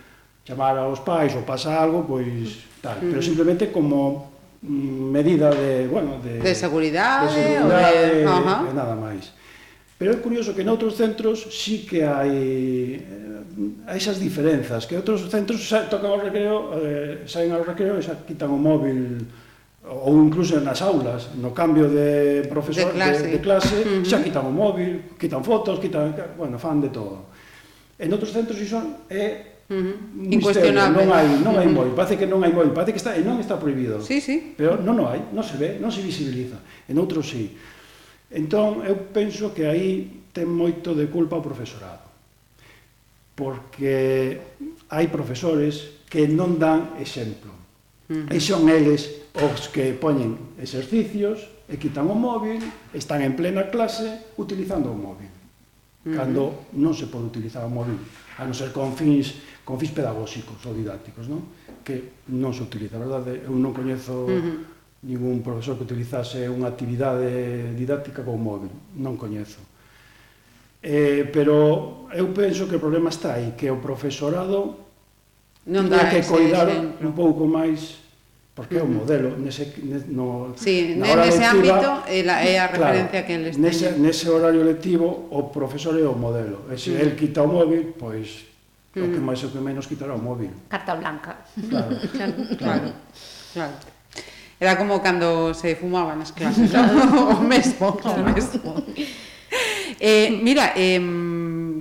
[0.43, 3.10] chamar aos pais ou pasa algo, pois tal, mm.
[3.10, 8.69] pero simplemente como mm, medida de, bueno, de, de seguridade, de seguridade de, uh -huh.
[8.69, 9.32] e nada máis.
[9.95, 12.36] Pero é curioso que noutros centros sí que hai
[12.99, 18.19] eh, esas diferenzas, que outros centros tocan o recreo, eh, saen ao recreo e xa
[18.27, 19.23] quitan o móvil
[19.84, 24.03] ou incluso nas aulas, no cambio de profesor de clase, de, de clase uh -huh.
[24.03, 27.32] xa quitan o móvil, quitan fotos, quitan, bueno, fan de todo.
[27.95, 30.34] En outros centros iso é Uh -huh.
[30.34, 31.06] Incuestionable.
[31.06, 33.39] Non hai, non hai moi, parece que non hai moi, parece que está, e non
[33.39, 34.04] está prohibido.
[34.04, 34.54] Sí, sí.
[34.60, 36.60] Pero non o hai, non se ve, non se visibiliza.
[36.88, 37.56] En outros sí.
[38.34, 42.04] Entón, eu penso que aí ten moito de culpa o profesorado.
[43.38, 44.41] Porque
[44.89, 47.54] hai profesores que non dan exemplo.
[48.10, 48.36] Uh -huh.
[48.36, 52.60] E son eles os que poñen exercicios, e quitan o móvil,
[52.93, 55.32] están en plena clase utilizando o móvil.
[55.32, 56.15] Uh -huh.
[56.17, 56.43] Cando
[56.76, 57.97] non se pode utilizar o móvil,
[58.38, 61.47] a non ser con fins con fins pedagóxicos ou didácticos, non?
[61.84, 63.43] Que non se utiliza, verdade?
[63.47, 64.58] Eu non coñezo uh -huh.
[65.08, 69.63] ningún profesor que utilizase unha actividade didáctica con móvil, non coñezo.
[70.84, 74.84] Eh, pero eu penso que o problema está aí, que o profesorado
[75.63, 76.67] non dá que coidar
[76.99, 78.04] un pouco máis
[78.54, 79.73] porque é o modelo nese
[80.13, 83.58] no sí, na hora nese lectiva, ámbito é, la, é a referencia claro, que eles
[83.58, 86.99] nese, nese horario lectivo o profesor é o modelo e se sí.
[86.99, 88.53] el quita o móvil pois
[88.93, 89.01] Mm.
[89.01, 89.25] O que mm.
[89.25, 90.53] máis o que menos quitará o móvil.
[90.69, 91.41] Carta blanca.
[91.69, 92.34] Claro, claro.
[92.58, 92.89] claro.
[93.53, 93.75] claro.
[94.62, 97.36] Era como cando se fumaba nas clases, claro.
[97.36, 98.21] o mesmo, claro.
[98.21, 98.69] o mesmo.
[99.99, 101.01] Eh, mira, eh,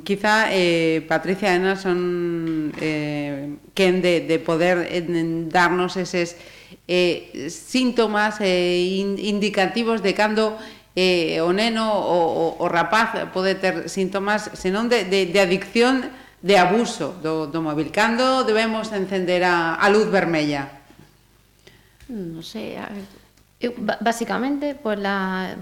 [0.04, 5.04] quizá eh, Patricia e Ana son eh, quen de, de poder eh,
[5.48, 6.36] darnos eses
[6.88, 10.58] eh, síntomas eh, in, indicativos de cando
[10.96, 16.10] eh, o neno o, o, o rapaz pode ter síntomas senón de, de, de adicción
[16.42, 17.94] de abuso do, do móvil?
[17.94, 20.82] Cando debemos encender a, a luz vermella?
[22.10, 22.90] Non sei, a,
[23.62, 25.54] eu, basicamente pola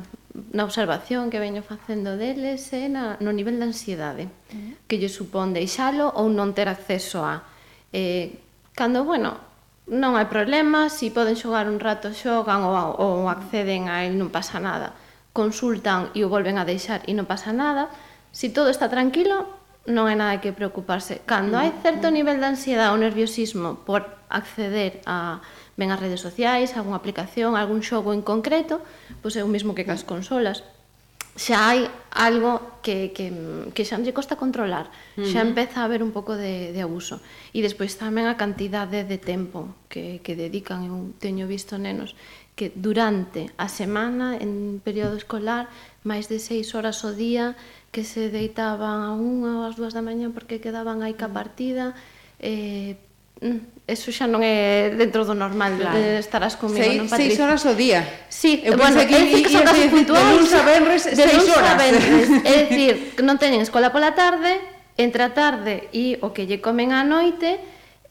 [0.57, 4.25] na observación que veño facendo deles é na, no nivel de ansiedade
[4.89, 7.45] que lle supón deixalo ou non ter acceso a.
[7.93, 8.41] Eh,
[8.73, 9.37] cando, bueno,
[9.91, 14.33] non hai problema, si poden xogar un rato xogan ou, ou acceden a él non
[14.33, 14.97] pasa nada.
[15.37, 17.93] Consultan e o volven a deixar e non pasa nada.
[18.33, 21.25] Si todo está tranquilo non hai nada que preocuparse.
[21.25, 22.15] Cando hai certo mm.
[22.15, 25.41] nivel de ansiedade ou nerviosismo por acceder a
[25.81, 28.85] ben as redes sociais, algunha aplicación, algún xogo en concreto,
[29.25, 30.61] pois é o mesmo que cas consolas.
[31.41, 33.33] Xa hai algo que, que,
[33.73, 35.49] que xa non lle costa controlar, xa mm.
[35.49, 37.25] empeza a haber un pouco de, de abuso.
[37.57, 42.13] E despois tamén a cantidade de tempo que, que dedican, eu teño visto nenos,
[42.61, 47.57] que durante a semana, en período escolar, máis de seis horas ao día,
[47.91, 51.35] que se deitaban a unha ou as dúas da mañá porque quedaban aí ca mm.
[51.35, 51.87] partida,
[52.41, 52.97] eh,
[53.43, 55.99] mm, Eso xa non é dentro do normal, claro.
[55.99, 57.35] de estarás comigo, seis, non, Patricia?
[57.35, 58.07] Seis horas ao día.
[58.31, 60.23] Sí, Eu bueno, que é que son casos puntuais.
[60.23, 61.75] De luns a venres, seis horas.
[61.75, 62.27] A venres.
[62.47, 62.95] é dicir,
[63.27, 64.63] non teñen escola pola tarde,
[64.95, 67.59] entre a tarde e o que lle comen á noite,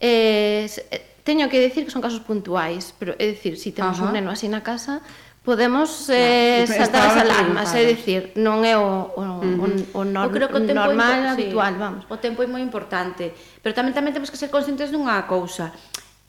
[0.04, 4.04] eh, eh teño que decir que son casos puntuais, pero é dicir, si temos Ajá.
[4.04, 5.00] un neno así na casa,
[5.42, 9.96] podemos eh, claro, saltar as alarmas, é dicir, non é o, o, uh -huh.
[9.96, 12.02] o, o, norm, o, creo que o tempo normal, é, habitual, sí, vamos.
[12.12, 13.32] O tempo é moi importante,
[13.64, 15.72] pero tamén tamén temos que ser conscientes dunha cousa,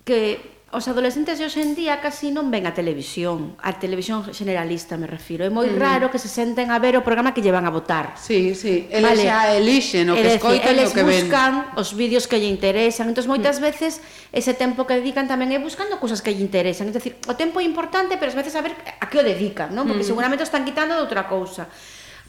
[0.08, 4.96] que Os adolescentes de hoxe en día casi non ven a televisión, a televisión generalista
[4.96, 5.44] me refiro.
[5.44, 5.76] É moi mm.
[5.76, 8.16] raro que se senten a ver o programa que lle van a votar.
[8.16, 9.28] Sí, sí, eles vale.
[9.28, 11.28] xa elixen o que escoitan e o que ven.
[11.28, 13.12] buscan os vídeos que lle interesan.
[13.12, 13.68] Entón, moitas mm.
[13.68, 14.00] veces
[14.32, 16.88] ese tempo que dedican tamén é buscando cousas que lle interesan.
[16.88, 19.76] É dicir, o tempo é importante, pero ás veces a ver a que o dedican,
[19.76, 19.84] non?
[19.92, 20.12] Porque mm.
[20.16, 21.68] seguramente o están quitando de outra cousa.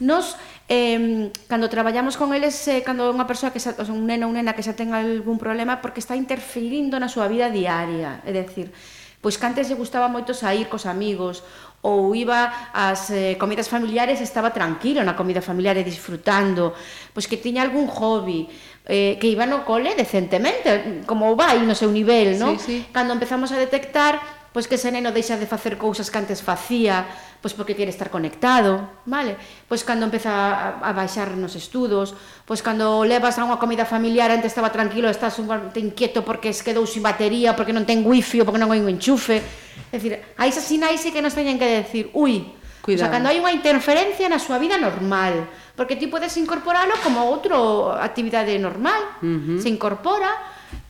[0.03, 0.35] Nos
[0.69, 4.31] eh, cando traballamos con eles, eh, cando unha persoa que xa, o sea, un neno
[4.31, 8.31] ou nena que xa ten algún problema porque está interferindo na súa vida diaria, é
[8.31, 8.71] dicir,
[9.19, 11.43] pois que antes lle gustaba moito sair cos amigos
[11.83, 16.71] ou iba ás eh, comidas familiares estaba tranquilo na comida familiar e disfrutando,
[17.11, 18.47] pois que tiña algún hobby,
[18.87, 22.55] eh, que iba no cole decentemente, como vai no seu nivel, non?
[22.55, 22.95] Sí, sí.
[22.95, 27.09] Cando empezamos a detectar pois que ese neno deixa de facer cousas que antes facía,
[27.43, 29.35] pois porque quere estar conectado, vale?
[29.67, 32.15] Pois cando empeza a, a baixar nos estudos,
[32.47, 36.55] pois cando levas a unha comida familiar antes estaba tranquilo, estás un te inquieto porque
[36.55, 39.43] es quedou sin batería, porque non ten wifi ou porque non hai un enchufe.
[39.91, 43.07] É dicir, hai esas sinais que nos teñen que decir, ui, Cuidado.
[43.07, 47.27] O sea, cando hai unha interferencia na súa vida normal, porque ti podes incorporalo como
[47.27, 49.59] outro actividade normal, uh -huh.
[49.59, 50.31] se incorpora,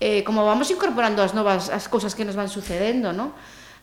[0.02, 3.34] eh, como vamos incorporando as novas as cousas que nos van sucedendo, non?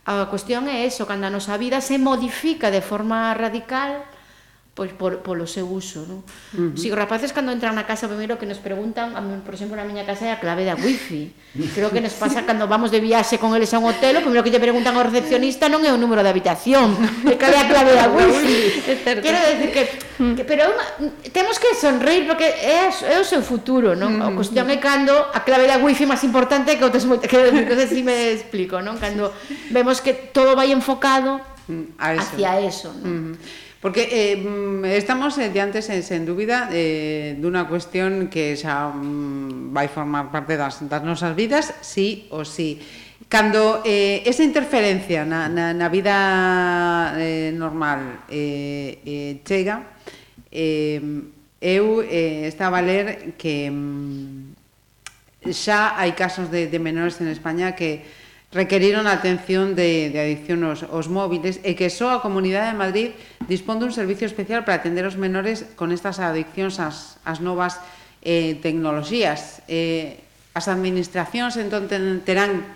[0.04, 4.08] A cuestión é eso, cando a nosa vida se modifica de forma radical,
[4.74, 6.22] pois por, polo seu uso, non?
[6.54, 6.78] Uh -huh.
[6.78, 9.74] Si os rapaces cando entran na casa, primeiro que nos preguntan, a, mí, por exemplo,
[9.74, 11.34] na miña casa é a clave da wifi.
[11.74, 14.46] Creo que nos pasa cando vamos de viaxe con eles a un hotel, o primeiro
[14.46, 16.94] que lle preguntan ao recepcionista non é o número da habitación,
[17.26, 18.56] é cal é a clave da wifi.
[19.26, 19.82] Quero decir que,
[20.38, 20.86] que pero unha,
[21.34, 24.22] temos que sonreír porque é, é o seu futuro, non?
[24.22, 27.90] A cuestión é cando a clave da wifi máis importante que outras que non sei
[27.90, 29.02] se me explico, non?
[29.02, 29.34] Cando
[29.74, 31.42] vemos que todo vai enfocado
[31.98, 33.10] hacia eso, non?
[33.10, 33.68] Uh -huh.
[33.80, 38.92] Porque eh, mm, estamos eh, diante, sen, eh, sen dúbida, eh, dunha cuestión que xa
[38.92, 42.76] mm, vai formar parte das, das nosas vidas, sí ou sí.
[43.32, 49.96] Cando eh, esa interferencia na, na, na vida eh, normal eh, eh, chega,
[50.52, 51.00] eh,
[51.64, 54.60] eu eh, estaba a ler que mm,
[55.56, 58.04] xa hai casos de, de menores en España que
[58.50, 62.80] requeriron a atención de, de adicción aos, aos móviles e que só a Comunidade de
[62.82, 63.08] Madrid
[63.46, 67.78] dispón dun servicio especial para atender os menores con estas adiccións ás, ás novas
[68.26, 69.62] eh, tecnoloxías.
[69.70, 70.18] Eh,
[70.50, 72.66] as administracións entón ten, terán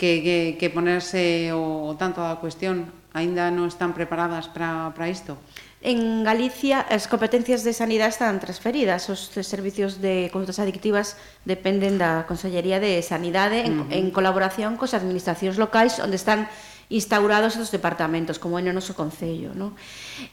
[0.00, 5.12] que, que, que ponerse o, o tanto da cuestión, aínda non están preparadas para, para
[5.12, 5.36] isto?
[5.80, 11.16] En Galicia as competencias de sanidade están transferidas, os servicios de consultas adictivas
[11.48, 13.96] dependen da Consellería de Sanidade en, uh -huh.
[13.96, 16.52] en colaboración cos administracións locais onde están
[16.92, 19.56] instaurados os departamentos, como é no noso Concello.
[19.56, 19.72] No?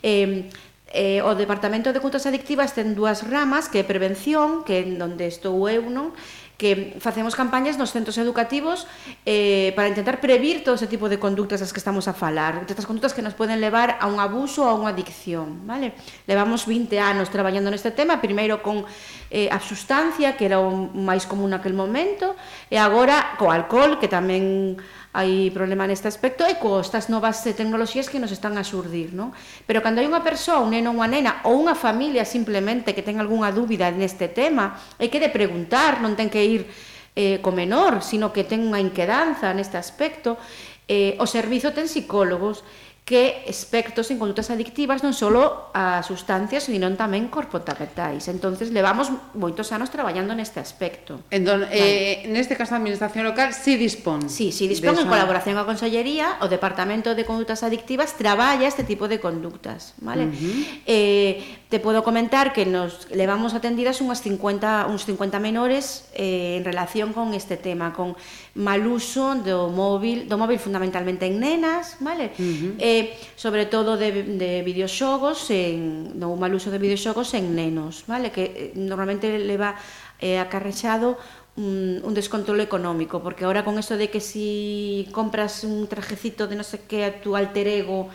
[0.04, 0.52] Eh,
[0.92, 5.32] eh, o Departamento de Contas Adictivas ten dúas ramas, que é prevención, que é onde
[5.32, 6.12] estou eu, non?
[6.58, 8.90] que facemos campañas nos centros educativos
[9.30, 12.90] eh, para intentar previr todo ese tipo de conductas das que estamos a falar, estas
[12.90, 15.94] conductas que nos poden levar a un abuso ou a unha adicción, vale?
[16.26, 18.90] Levamos 20 anos traballando neste tema, primeiro con
[19.30, 22.34] eh, a substancia, que era o máis común naquel momento,
[22.74, 24.82] e agora co alcohol, que tamén
[25.18, 29.18] hai problema neste aspecto e co estas novas eh, tecnoloxías que nos están a xurdir,
[29.18, 29.34] non?
[29.66, 33.02] Pero cando hai unha persoa, un neno ou unha nena ou unha familia simplemente que
[33.02, 36.70] ten algunha dúbida neste tema, hai que de preguntar, non ten que ir
[37.18, 40.38] eh, co menor, sino que ten unha inquedanza neste aspecto,
[40.86, 42.62] eh, o servizo ten psicólogos,
[43.08, 45.32] que espectros en condutas adictivas non só
[45.72, 48.28] a sustancias, senón tamén corpotapetais.
[48.28, 51.24] Entonces, levamos moitos anos traballando neste aspecto.
[51.32, 52.28] Entón, eh, vale.
[52.28, 54.28] eh, neste caso, a Administración Local si sí dispón.
[54.28, 58.84] Sí, si sí, dispón en colaboración coa Consellería, o Departamento de Condutas Adictivas traballa este
[58.84, 60.28] tipo de conductas, vale?
[60.28, 60.84] Uh -huh.
[60.84, 61.32] eh,
[61.70, 67.12] Te podo comentar que nos levamos atendidas unhas 50, uns 50 menores eh, en relación
[67.12, 68.16] con este tema, con
[68.56, 72.32] mal uso do móvil, do móvil fundamentalmente en nenas, vale?
[72.40, 72.72] Uh -huh.
[72.80, 78.32] eh, sobre todo de, de videoxogos, en, no, mal uso de videoxogos en nenos, vale?
[78.32, 79.76] Que eh, normalmente leva
[80.24, 81.20] eh, acarrexado
[81.60, 86.56] un, un descontrol económico, porque ahora con esto de que si compras un trajecito de
[86.56, 88.08] no sé qué a tu alter ego,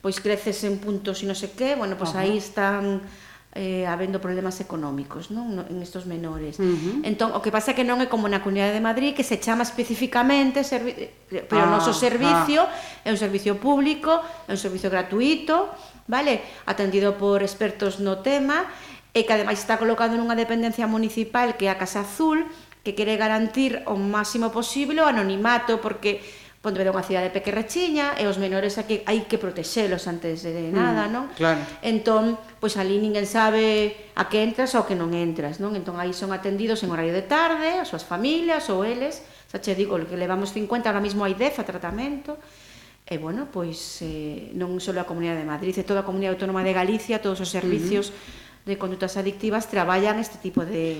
[0.00, 2.24] pois creces en puntos e non sei que, bueno, pois uh -huh.
[2.26, 3.02] aí están
[3.56, 5.64] eh, habendo problemas económicos non?
[5.72, 6.60] En estos menores.
[6.60, 7.08] Uh -huh.
[7.08, 9.40] Entón, o que pasa é que non é como na Comunidade de Madrid que se
[9.40, 11.08] chama especificamente eh,
[11.48, 13.08] pero ah, o noso ah, servicio ah.
[13.08, 14.12] é un servicio público,
[14.44, 15.72] é un servicio gratuito,
[16.04, 16.44] vale?
[16.68, 18.68] Atendido por expertos no tema
[19.16, 22.44] e que ademais está colocado nunha dependencia municipal que é a Casa Azul,
[22.84, 26.20] que quere garantir o máximo posible o anonimato porque
[26.66, 30.74] Pontevedra é unha cidade pequerrechiña e os menores aquí hai que protexelos antes de mm,
[30.74, 31.24] nada, mm, non?
[31.38, 31.62] Claro.
[31.78, 35.78] Entón, pois ali ninguén sabe a que entras ou que non entras, non?
[35.78, 39.78] Entón aí son atendidos en horario de tarde, as súas familias ou eles, xa che
[39.78, 42.34] digo, que levamos 50, ahora mismo hai 10 a tratamento.
[43.06, 46.66] E bueno, pois eh, non só a Comunidade de Madrid, e toda a Comunidade Autónoma
[46.66, 47.58] de Galicia, todos os mm.
[47.62, 48.66] servicios mm -hmm.
[48.66, 50.98] de condutas adictivas traballan este tipo de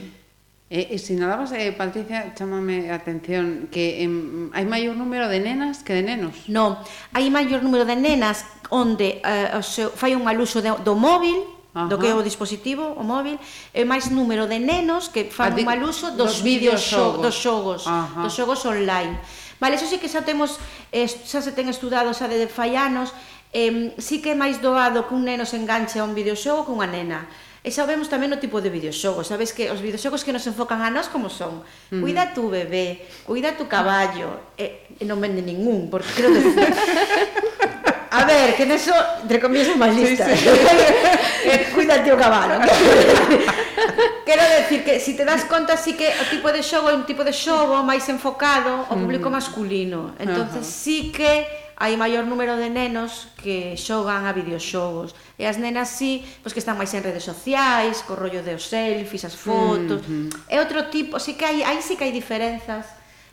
[0.69, 5.31] Eh, eh, e, e sinalabas, eh, Patricia, chamame a atención que em, hai maior número
[5.31, 6.51] de nenas que de nenos.
[6.51, 6.83] Non,
[7.15, 8.43] hai maior número de nenas
[8.75, 11.39] onde eh, o seu, fai un mal uso de, do móvil,
[11.71, 11.87] Ajá.
[11.87, 13.39] do que é o dispositivo, o móvil,
[13.71, 16.83] e máis número de nenos que fan un mal uso dos, dos vídeos
[17.23, 18.27] dos xogos, Ajá.
[18.27, 19.23] dos xogos online.
[19.63, 20.59] Vale, eso sí que xa temos
[20.91, 23.15] eh, xa se ten estudado xa de fai anos,
[23.55, 26.75] eh, sí que é máis doado que un neno se enganche a un videoxogo que
[26.75, 27.31] unha nena
[27.67, 30.87] E xa vemos tamén o tipo de videoxogos, sabes que os videoxogos que nos enfocan
[30.87, 31.67] a nós como son.
[31.91, 31.99] Mm.
[31.99, 36.47] Cuida tu bebé, cuida tu caballo, e, e non vende ningún, porque creo que
[38.17, 40.31] A ver, que neso, entre comillas, máis lista.
[40.31, 40.49] Sí, sí.
[41.51, 42.63] eh, cuida o cabalo.
[44.27, 46.95] Quero decir que se si te das conta sí que o tipo de xogo é
[46.95, 49.35] un tipo de xogo máis enfocado ao público mm.
[49.35, 50.15] masculino.
[50.23, 50.83] Entonces uh -huh.
[50.87, 55.13] sí que hai maior número de nenos que xogan a videoxogos.
[55.37, 58.65] E as nenas sí, pois que están máis en redes sociais, co rollo de os
[58.73, 60.01] selfies, as fotos.
[60.09, 60.49] Mm -hmm.
[60.49, 62.89] É outro tipo, sí que hai, aí sí que hai diferenzas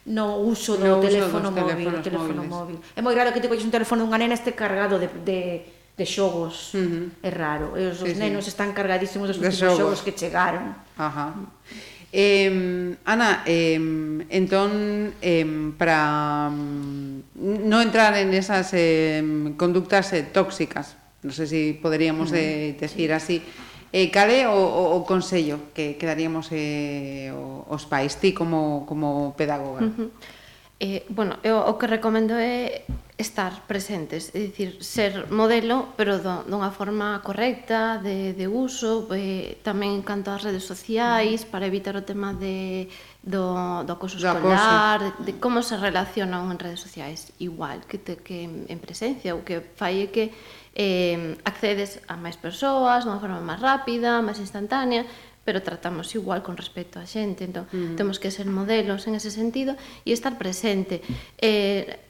[0.05, 2.51] no uso do no teléfono uso móvil, do teléfono móviles.
[2.51, 2.77] móvil.
[2.91, 5.39] É moi raro que te colles un teléfono dunha nena este cargado de, de,
[5.95, 6.75] de xogos.
[6.75, 7.05] Uh -huh.
[7.23, 7.79] É raro.
[7.79, 8.51] E os, sí, os nenos sí.
[8.51, 9.79] están cargadísimos dos últimos xogos.
[9.79, 10.75] xogos que chegaron.
[10.99, 11.31] Ajá.
[12.15, 13.81] Eh, Ana, eh,
[14.29, 19.25] entón, eh, para non entrar en esas eh,
[19.57, 20.93] conductas eh, tóxicas,
[21.25, 22.77] non sei sé si se poderíamos uh -huh.
[22.77, 23.41] eh, decir así,
[23.89, 29.33] eh, cale o, o, o consello que, que daríamos eh, os pais, ti como, como
[29.33, 29.81] pedagoga?
[29.81, 30.09] Uh -huh.
[30.85, 32.85] eh, bueno, eu, o que recomendo é
[33.17, 39.61] estar presentes, é dicir, ser modelo, pero do, dunha forma correcta de, de uso, eh,
[39.61, 41.49] tamén en canto ás redes sociais, mm.
[41.53, 42.89] para evitar o tema de,
[43.21, 48.17] do, do acoso escolar, de, de como se relacionan en redes sociais, igual que, te,
[48.17, 50.33] que en presencia, o que fai é que
[50.73, 55.05] eh, accedes a máis persoas, dunha forma máis rápida, máis instantánea,
[55.45, 57.93] pero tratamos igual con respecto á xente, entón, mm.
[57.93, 61.05] temos que ser modelos en ese sentido e estar presente.
[61.37, 62.09] Eh,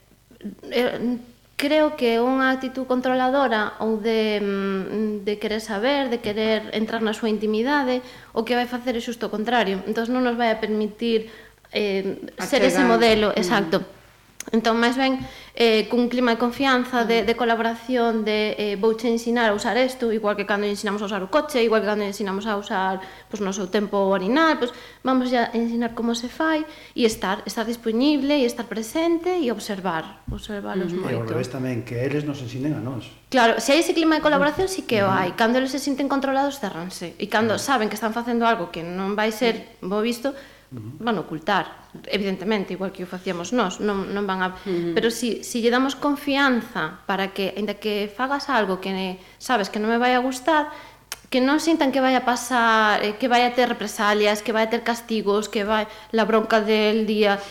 [0.70, 1.18] Eh,
[1.56, 7.16] creo que unha actitud controladora ou de, mm, de querer saber, de querer entrar na
[7.16, 8.04] súa intimidade,
[8.36, 9.80] o que vai facer é xusto o contrario.
[9.88, 11.32] Entón non nos vai a permitir
[11.72, 13.80] eh, ser ese modelo, exacto.
[13.80, 14.60] Mm.
[14.60, 15.24] Entón, máis ben,
[15.56, 20.10] eh, cun clima de confianza, de, de colaboración, de eh, vouche ensinar a usar isto,
[20.10, 23.38] igual que cando ensinamos a usar o coche, igual que cando ensinamos a usar pues,
[23.38, 24.74] no seu tempo orinal, pues,
[25.06, 26.66] vamos a ensinar como se fai
[26.98, 31.04] e estar, estar disponible e estar presente e observar, observalos mm -hmm.
[31.06, 31.14] moito.
[31.14, 33.06] E ao revés tamén, que eles nos ensinen a nós.
[33.30, 35.38] Claro, se hai ese clima de colaboración, sí que o hai.
[35.38, 37.14] Cando eles se sinten controlados, cerranse.
[37.22, 40.34] E cando saben que están facendo algo que non vai ser bo visto,
[41.00, 44.50] van ocultar, evidentemente, igual que o facíamos nós, non, non van a...
[44.52, 44.94] Uh -huh.
[44.98, 48.92] Pero si, si lle damos confianza para que, ainda que fagas algo que
[49.38, 50.74] sabes que non me vai a gustar,
[51.34, 54.66] que non sintan que vai a pasar, eh, que vai a ter represalias, que vai
[54.66, 57.42] a ter castigos, que vai la bronca del día,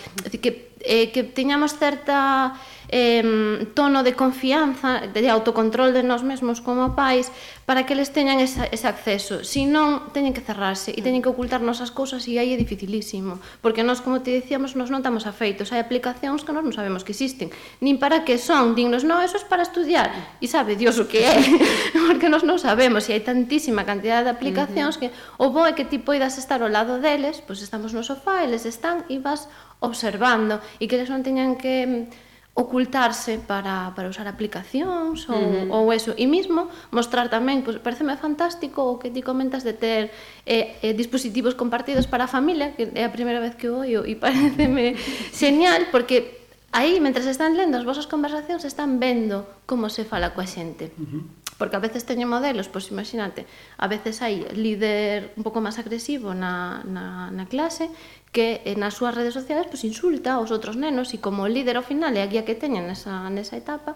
[0.43, 2.55] que, eh, que teñamos certa
[2.93, 7.33] eh, tono de confianza, de autocontrol de nós mesmos como pais,
[7.65, 9.45] para que eles teñan esa, ese acceso.
[9.45, 13.41] Si non, teñen que cerrarse e teñen que ocultarnos as cousas e aí é dificilísimo.
[13.65, 15.73] Porque nós, como te dicíamos, nos non estamos afeitos.
[15.73, 17.49] Hai aplicacións que nós non sabemos que existen.
[17.81, 18.77] Nin para que son.
[18.77, 20.13] Dignos, non, eso é es para estudiar.
[20.41, 21.35] E sabe Dios o que é.
[22.07, 23.09] porque nós non sabemos.
[23.09, 26.69] E hai tantísima cantidad de aplicacións que o bo é que ti poidas estar ao
[26.71, 30.63] lado deles, pois estamos no sofá, eles están e vas observando.
[30.79, 32.07] E que eles non teñan que
[32.55, 35.73] ocultarse para, para usar aplicacións ou, uh -huh.
[35.73, 40.13] ou eso e mismo mostrar tamén, pois, pareceme fantástico o que ti comentas de ter
[40.45, 44.05] eh, eh, dispositivos compartidos para a familia que é a primeira vez que o oio
[44.05, 44.93] e pareceme
[45.33, 46.42] genial porque
[46.73, 50.91] aí, mentre están lendo as vosas conversacións, están vendo como se fala coa xente.
[50.99, 51.25] Uh -huh
[51.63, 53.47] porque a veces teño modelos, pois imagínate,
[53.79, 57.87] a veces hai líder un pouco máis agresivo na, na, na clase
[58.35, 61.87] que eh, nas súas redes sociales pois insulta aos outros nenos e como líder ao
[61.87, 63.95] final é a guía que teñen nesa, nesa etapa,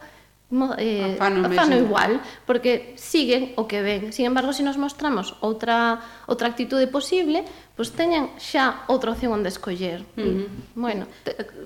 [0.78, 4.12] eh, afano, afano igual, porque siguen o que ven.
[4.12, 5.98] Sin embargo, se si nos mostramos outra,
[6.30, 7.42] outra actitude posible,
[7.74, 10.06] pois pues teñen xa outra opción onde escoller.
[10.14, 10.46] Uh -huh.
[10.78, 11.10] Bueno,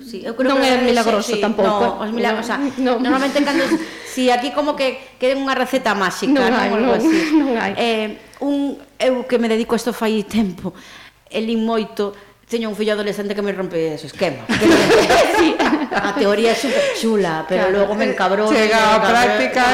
[0.00, 2.00] sí, eu creo non que é milagroso sí, tampouco.
[2.00, 2.92] No, os milagros, no, o sea, no.
[2.96, 3.68] normalmente cando
[4.08, 7.16] si aquí como que queren unha receta máxica, non, hai, non, non, así.
[7.40, 7.72] non hai.
[7.76, 8.08] Eh,
[8.40, 10.72] un eu que me dedico a isto fai tempo,
[11.28, 12.16] elín moito,
[12.50, 14.42] teño un fillo adolescente que me rompe ese esquema.
[15.38, 15.54] sí,
[15.90, 18.46] a teoría é super chula, pero claro, logo me eh, encabrou.
[18.46, 19.64] Chega a práctica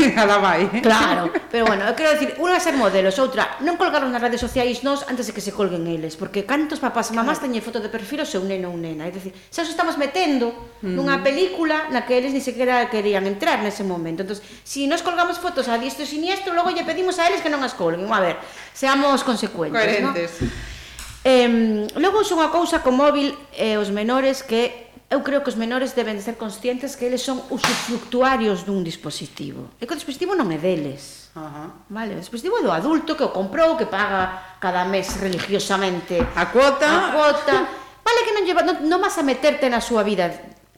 [0.00, 0.68] e a nada vai.
[0.80, 4.80] Claro, pero bueno, eu quero dicir, unha ser modelos, outra, non colgaron nas redes sociais
[4.80, 7.92] nós antes de que se colguen eles, porque cantos papás e mamás teñen foto de
[7.92, 10.50] perfil o seu neno ou nena, é dicir, xa os estamos metendo
[10.80, 10.96] mm.
[10.96, 14.24] nunha película na que eles ni sequera querían entrar nese momento.
[14.24, 17.52] Entón, si nos colgamos fotos a diestro e siniestro, logo lle pedimos a eles que
[17.52, 18.08] non as colguen.
[18.08, 18.40] A ver,
[18.72, 20.32] seamos consecuentes, Coherentes.
[20.40, 20.78] ¿no?
[21.24, 25.48] Eh, logo son unha cousa co móvil e eh, os menores que eu creo que
[25.48, 29.72] os menores deben de ser conscientes que eles son usufructuarios dun dispositivo.
[29.80, 31.32] E que o dispositivo non é deles.
[31.32, 31.72] Ajá.
[31.88, 36.52] Vale, o dispositivo é do adulto que o comprou, que paga cada mes religiosamente a
[36.52, 36.84] cuota.
[36.84, 37.56] A cuota.
[38.04, 40.28] Vale que non lleva non, non vas a meterte na súa vida,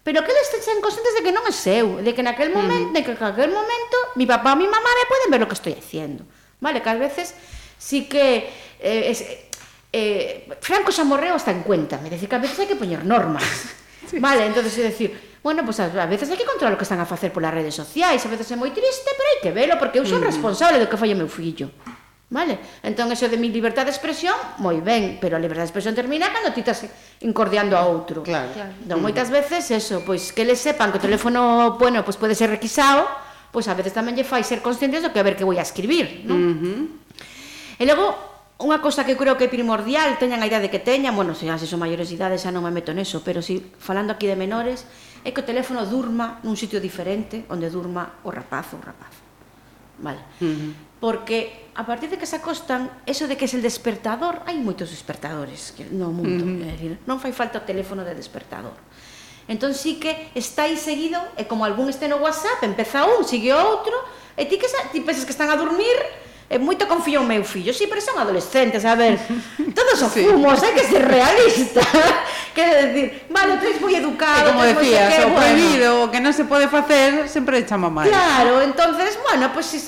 [0.07, 2.95] pero que eles sean conscientes de que non é seu, de que naquel momento, uh
[2.95, 2.95] -huh.
[2.95, 5.75] de que naquel momento mi papá ou mi mamá me poden ver o que estou
[5.75, 6.23] haciendo.
[6.63, 7.35] Vale, que ás veces
[7.83, 8.47] sí que
[8.79, 9.27] eh, es,
[9.91, 13.03] eh, Franco xa morreu hasta en cuenta, me decir que a veces hai que poñer
[13.03, 13.43] normas.
[14.11, 14.19] sí.
[14.19, 17.07] Vale, entonces é decir, bueno, pues a veces hai que controlar o que están a
[17.07, 20.05] facer polas redes sociais, a veces é moi triste, pero hai que velo, porque eu
[20.05, 21.71] son responsable do que fai o meu fillo.
[22.31, 22.59] Vale?
[22.87, 26.31] Entón, eso de mi libertad de expresión, moi ben, pero a libertad de expresión termina
[26.31, 26.87] cando ti estás
[27.27, 28.23] incordiando a outro.
[28.23, 28.55] Claro.
[28.55, 28.71] claro.
[28.85, 32.47] Entón, moitas veces, eso, pois que les sepan que o teléfono, bueno, pois pode ser
[32.53, 33.03] requisado,
[33.51, 35.65] pois a veces tamén lle fai ser conscientes do que a ver que vou a
[35.67, 36.39] escribir, non?
[36.39, 36.81] Uh -huh.
[37.81, 38.30] E logo,
[38.61, 41.65] Unha cosa que creo que é primordial, teñan a idade que teñan, bueno, se se
[41.65, 44.85] son maiores de idade xa non me meto neso, pero si falando aquí de menores,
[45.25, 49.17] é que o teléfono durma nun sitio diferente onde durma o rapaz ou rapaz.
[50.05, 50.21] Vale.
[50.45, 50.73] Uh -huh.
[51.01, 54.93] Porque a partir de que se acostan, eso de que é el despertador, hai moitos
[54.93, 56.69] despertadores que no mundo, uh -huh.
[56.69, 58.77] decir, non fai falta o teléfono de despertador.
[59.49, 63.57] Entón sí que está aí seguido, e como algún este no WhatsApp, empeza un, sigue
[63.57, 63.97] outro,
[64.37, 65.97] e ti que sa, ti pensas que están a dormir,
[66.51, 67.71] é moito confío o meu fillo.
[67.71, 69.23] Si, sí, pero son adolescentes, a ver,
[69.79, 70.27] todos os sí.
[70.27, 71.79] fumos, hai que ser realista.
[72.51, 75.39] que decir, vale, tres moi educado, e como decías, que, o bueno.
[75.39, 78.11] prohibido, o que non se pode facer, sempre chama mal.
[78.11, 79.79] Claro, entonces, bueno, pues si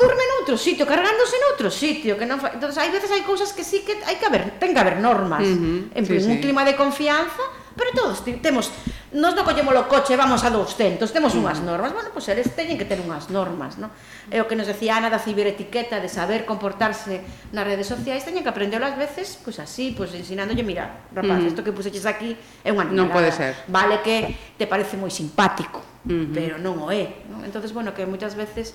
[0.00, 2.56] durme noutro sitio, cargándose noutro sitio, que non fa...
[2.56, 5.44] entonces hai veces hai cousas que sí que hai que haber, ten que haber normas.
[5.44, 6.40] Uh -huh, en sí, un sí.
[6.40, 7.44] clima de confianza,
[7.76, 8.72] Pero todos temos,
[9.12, 11.40] nos non collemos o coche vamos a 200, temos mm.
[11.44, 11.92] unhas normas.
[11.92, 13.92] Bueno, pois pues, eles teñen que ter unhas normas, non?
[14.32, 17.20] É o que nos decía Ana da ciberetiqueta de saber comportarse
[17.52, 21.04] nas redes sociais, teñen que aprendelo ás veces, pois pues, así, pois pues, ensinándolle, mira,
[21.12, 21.52] rapaz, mm.
[21.52, 22.32] isto que puseches aquí
[22.64, 23.52] é unha Non pode ser.
[23.68, 26.32] Vale que te parece moi simpático, uh -huh.
[26.32, 27.44] pero non o é, non?
[27.44, 28.72] Entonces, bueno, que moitas veces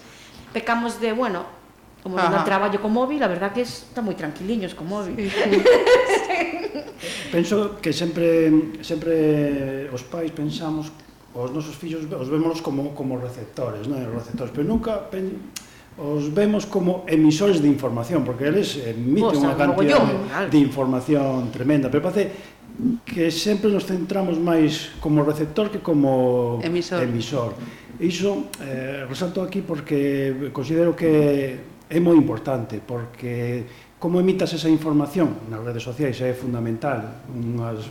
[0.53, 1.49] pecamos de, bueno,
[2.05, 5.17] como non traballo con móvil, a verdad que está moi tranquiliños con móvil.
[5.25, 5.57] Sí.
[6.29, 6.60] sí.
[7.31, 10.91] Penso que sempre sempre os pais pensamos
[11.33, 14.03] os nosos fillos os vémonos como como receptores, non?
[14.11, 15.51] Os receptores, pero nunca pen,
[15.97, 21.51] os vemos como emisores de información, porque eles emiten unha cantidad mogollón, de, de información
[21.51, 22.31] tremenda, pero parece
[23.05, 27.03] que sempre nos centramos máis como receptor que como emisor.
[27.03, 27.51] emisor.
[28.01, 31.59] Iso eh, resalto aquí porque considero que
[31.91, 33.67] é moi importante, porque
[34.01, 35.45] Como emitas esa información?
[35.45, 37.21] Nas redes sociais é fundamental.
[37.29, 37.85] Unhas,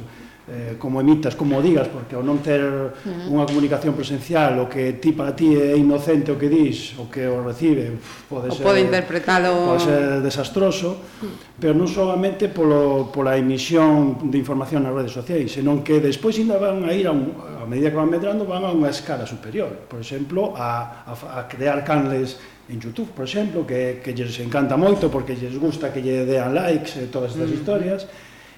[0.50, 3.30] eh, como emitas, como digas, porque ao non ter mm.
[3.30, 7.22] unha comunicación presencial, o que ti para ti é inocente o que dis, o que
[7.30, 7.94] o recibe,
[8.26, 9.70] pode o ser, pode interpretalo...
[9.70, 11.62] pode ser desastroso, mm.
[11.62, 16.58] pero non solamente polo, pola emisión de información nas redes sociais, senón que despois ainda
[16.58, 19.86] van a ir, a, un, a medida que van medrando, van a unha escala superior.
[19.86, 22.34] Por exemplo, a, a, a crear canles
[22.70, 26.54] en Youtube, por exemplo, que, que lles encanta moito porque lles gusta que lle dean
[26.54, 27.56] likes e todas estas mm.
[27.58, 28.00] historias.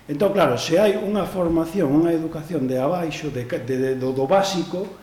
[0.06, 4.28] Entón, claro, se hai unha formación, unha educación de abaixo, de, de, de, do, do
[4.28, 5.01] básico,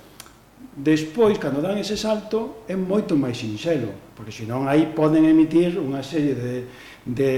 [0.79, 5.99] Despois, cando dan ese salto, é moito máis sinxelo, porque senón aí poden emitir unha
[5.99, 6.55] serie de,
[7.03, 7.31] de,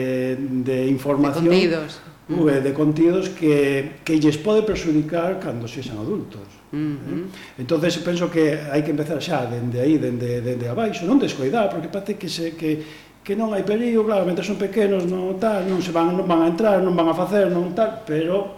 [0.61, 1.49] de información...
[1.49, 1.91] De contidos.
[2.29, 6.45] Uh, de contidos que, que lles pode perxudicar cando se adultos.
[6.69, 7.25] Uh -huh.
[7.57, 7.61] eh?
[7.65, 11.89] Entón, penso que hai que empezar xa dende aí, dende, dende abaixo, non descoidar, porque
[11.89, 12.85] parece que, se, que,
[13.25, 16.45] que non hai perigo, claro, mentre son pequenos, non tal, non se van, non van
[16.45, 18.53] a entrar, non van a facer, non tal, pero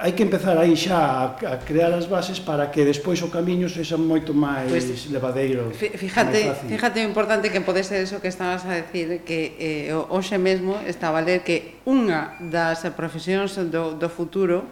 [0.00, 3.68] hai que empezar aí xa a, a crear as bases para que despois o camiño
[3.68, 5.68] sexa moito máis pues, levadeiro.
[5.76, 9.92] Fíjate, máis fíjate o importante que pode ser eso que estabas a decir que eh,
[9.92, 14.64] hoxe mesmo estaba a ler que unha das profesións do, do futuro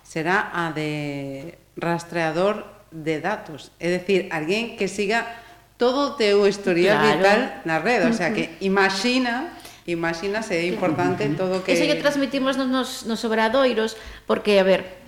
[0.00, 5.22] será a de rastreador de datos, é dicir, alguén que siga
[5.76, 7.20] todo o teu historial claro.
[7.20, 9.59] vital na rede, o sea que imagina
[9.90, 11.74] Imagínase, é importante uh todo que...
[11.74, 15.00] Eso que transmitimos nos, nos, nos obradoiros, porque, a ver,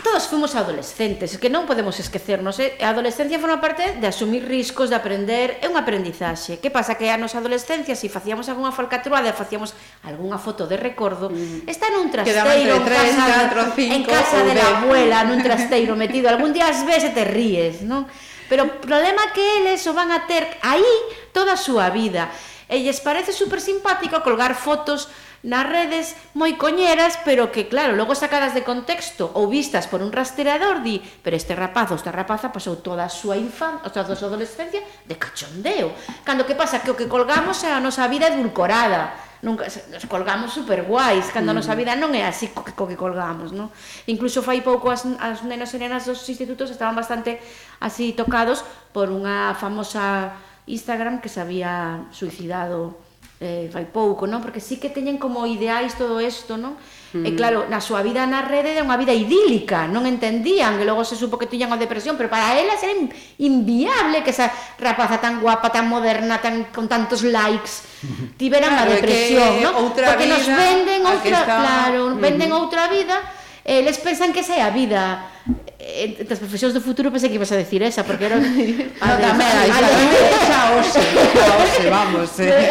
[0.00, 2.80] todos fomos adolescentes, que non podemos esquecernos, eh?
[2.80, 6.56] a adolescencia forma parte de asumir riscos, de aprender, é un aprendizaxe.
[6.64, 9.76] Que pasa que a nosa adolescencia, se si facíamos algunha falcatruada, facíamos
[10.08, 11.68] algunha foto de recordo, mm.
[11.68, 15.92] está nun trasteiro, en casa, 3, 4, 5, en casa de la abuela, nun trasteiro
[15.92, 18.08] metido, algún día as ves e te ríes, non?
[18.48, 20.88] Pero o problema que eles o van a ter aí
[21.36, 22.32] toda a súa vida
[22.72, 25.12] e lles parece super simpático colgar fotos
[25.44, 30.08] nas redes moi coñeras, pero que claro, logo sacadas de contexto ou vistas por un
[30.08, 34.16] rastreador, di, pero este rapaz ou esta rapaza pasou toda a súa infancia, toda a
[34.16, 35.92] súa adolescencia de cachondeo.
[36.24, 39.12] Cando que pasa que o que colgamos é a nosa vida edulcorada,
[39.42, 41.78] nunca nos colgamos super guais, cando a nosa mm.
[41.82, 43.74] vida non é así co que, co que colgamos, non?
[44.06, 47.42] Incluso fai pouco as, as nenos e nenas dos institutos estaban bastante
[47.82, 48.62] así tocados
[48.94, 52.94] por unha famosa Instagram que se había suicidado
[53.42, 54.38] eh, fai pouco, non?
[54.38, 56.78] Porque sí que teñen como ideais todo isto, non?
[57.10, 57.26] Mm.
[57.26, 61.02] E claro, na súa vida na rede era unha vida idílica, non entendían, que logo
[61.02, 62.94] se supo que tiñan a depresión, pero para elas era
[63.42, 64.46] inviable que esa
[64.78, 67.82] rapaza tan guapa, tan moderna, tan con tantos likes,
[68.40, 69.74] tiveran claro, a depresión, non?
[69.74, 71.56] Porque vida, nos venden outra, está...
[71.58, 72.58] claro, venden mm.
[72.62, 73.18] outra vida,
[73.66, 75.31] eh, eles pensan que esa é a vida
[75.78, 79.14] Eh, entre as profesións do futuro pensei que ibas a decir esa porque era no,
[79.18, 82.70] tamén a esa hoxe a hoxe, vamos eh.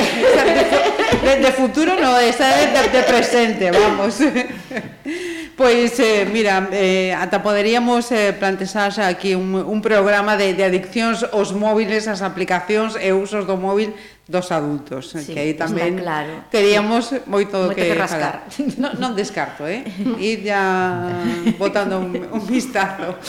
[1.26, 4.24] de, de futuro no, esa é de, de presente vamos
[5.61, 11.22] Pois, eh, mira, eh, ata poderíamos eh, plantexarse aquí un, un programa de, de adiccións
[11.28, 13.93] aos móviles, as aplicacións e usos do móvil
[14.32, 16.47] dos adultos, eh, sí, que aí tamén claro.
[16.47, 18.47] queríamos moito, moito que, que rascar.
[18.79, 19.84] Non, non descarto, eh?
[20.23, 21.11] Ir ya
[21.59, 23.19] botando un, un vistazo.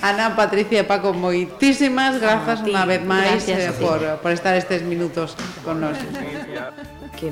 [0.00, 4.80] Ana, Patricia e Paco, moitísimas ah, grazas unha vez máis eh, por, por estar estes
[4.80, 6.00] minutos con nós.
[7.14, 7.28] Que...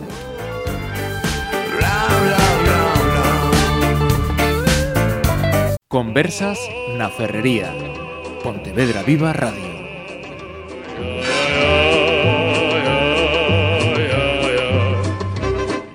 [5.89, 6.61] Conversas
[6.99, 7.73] na Ferrería.
[8.45, 9.76] Pontevedra Viva Radio.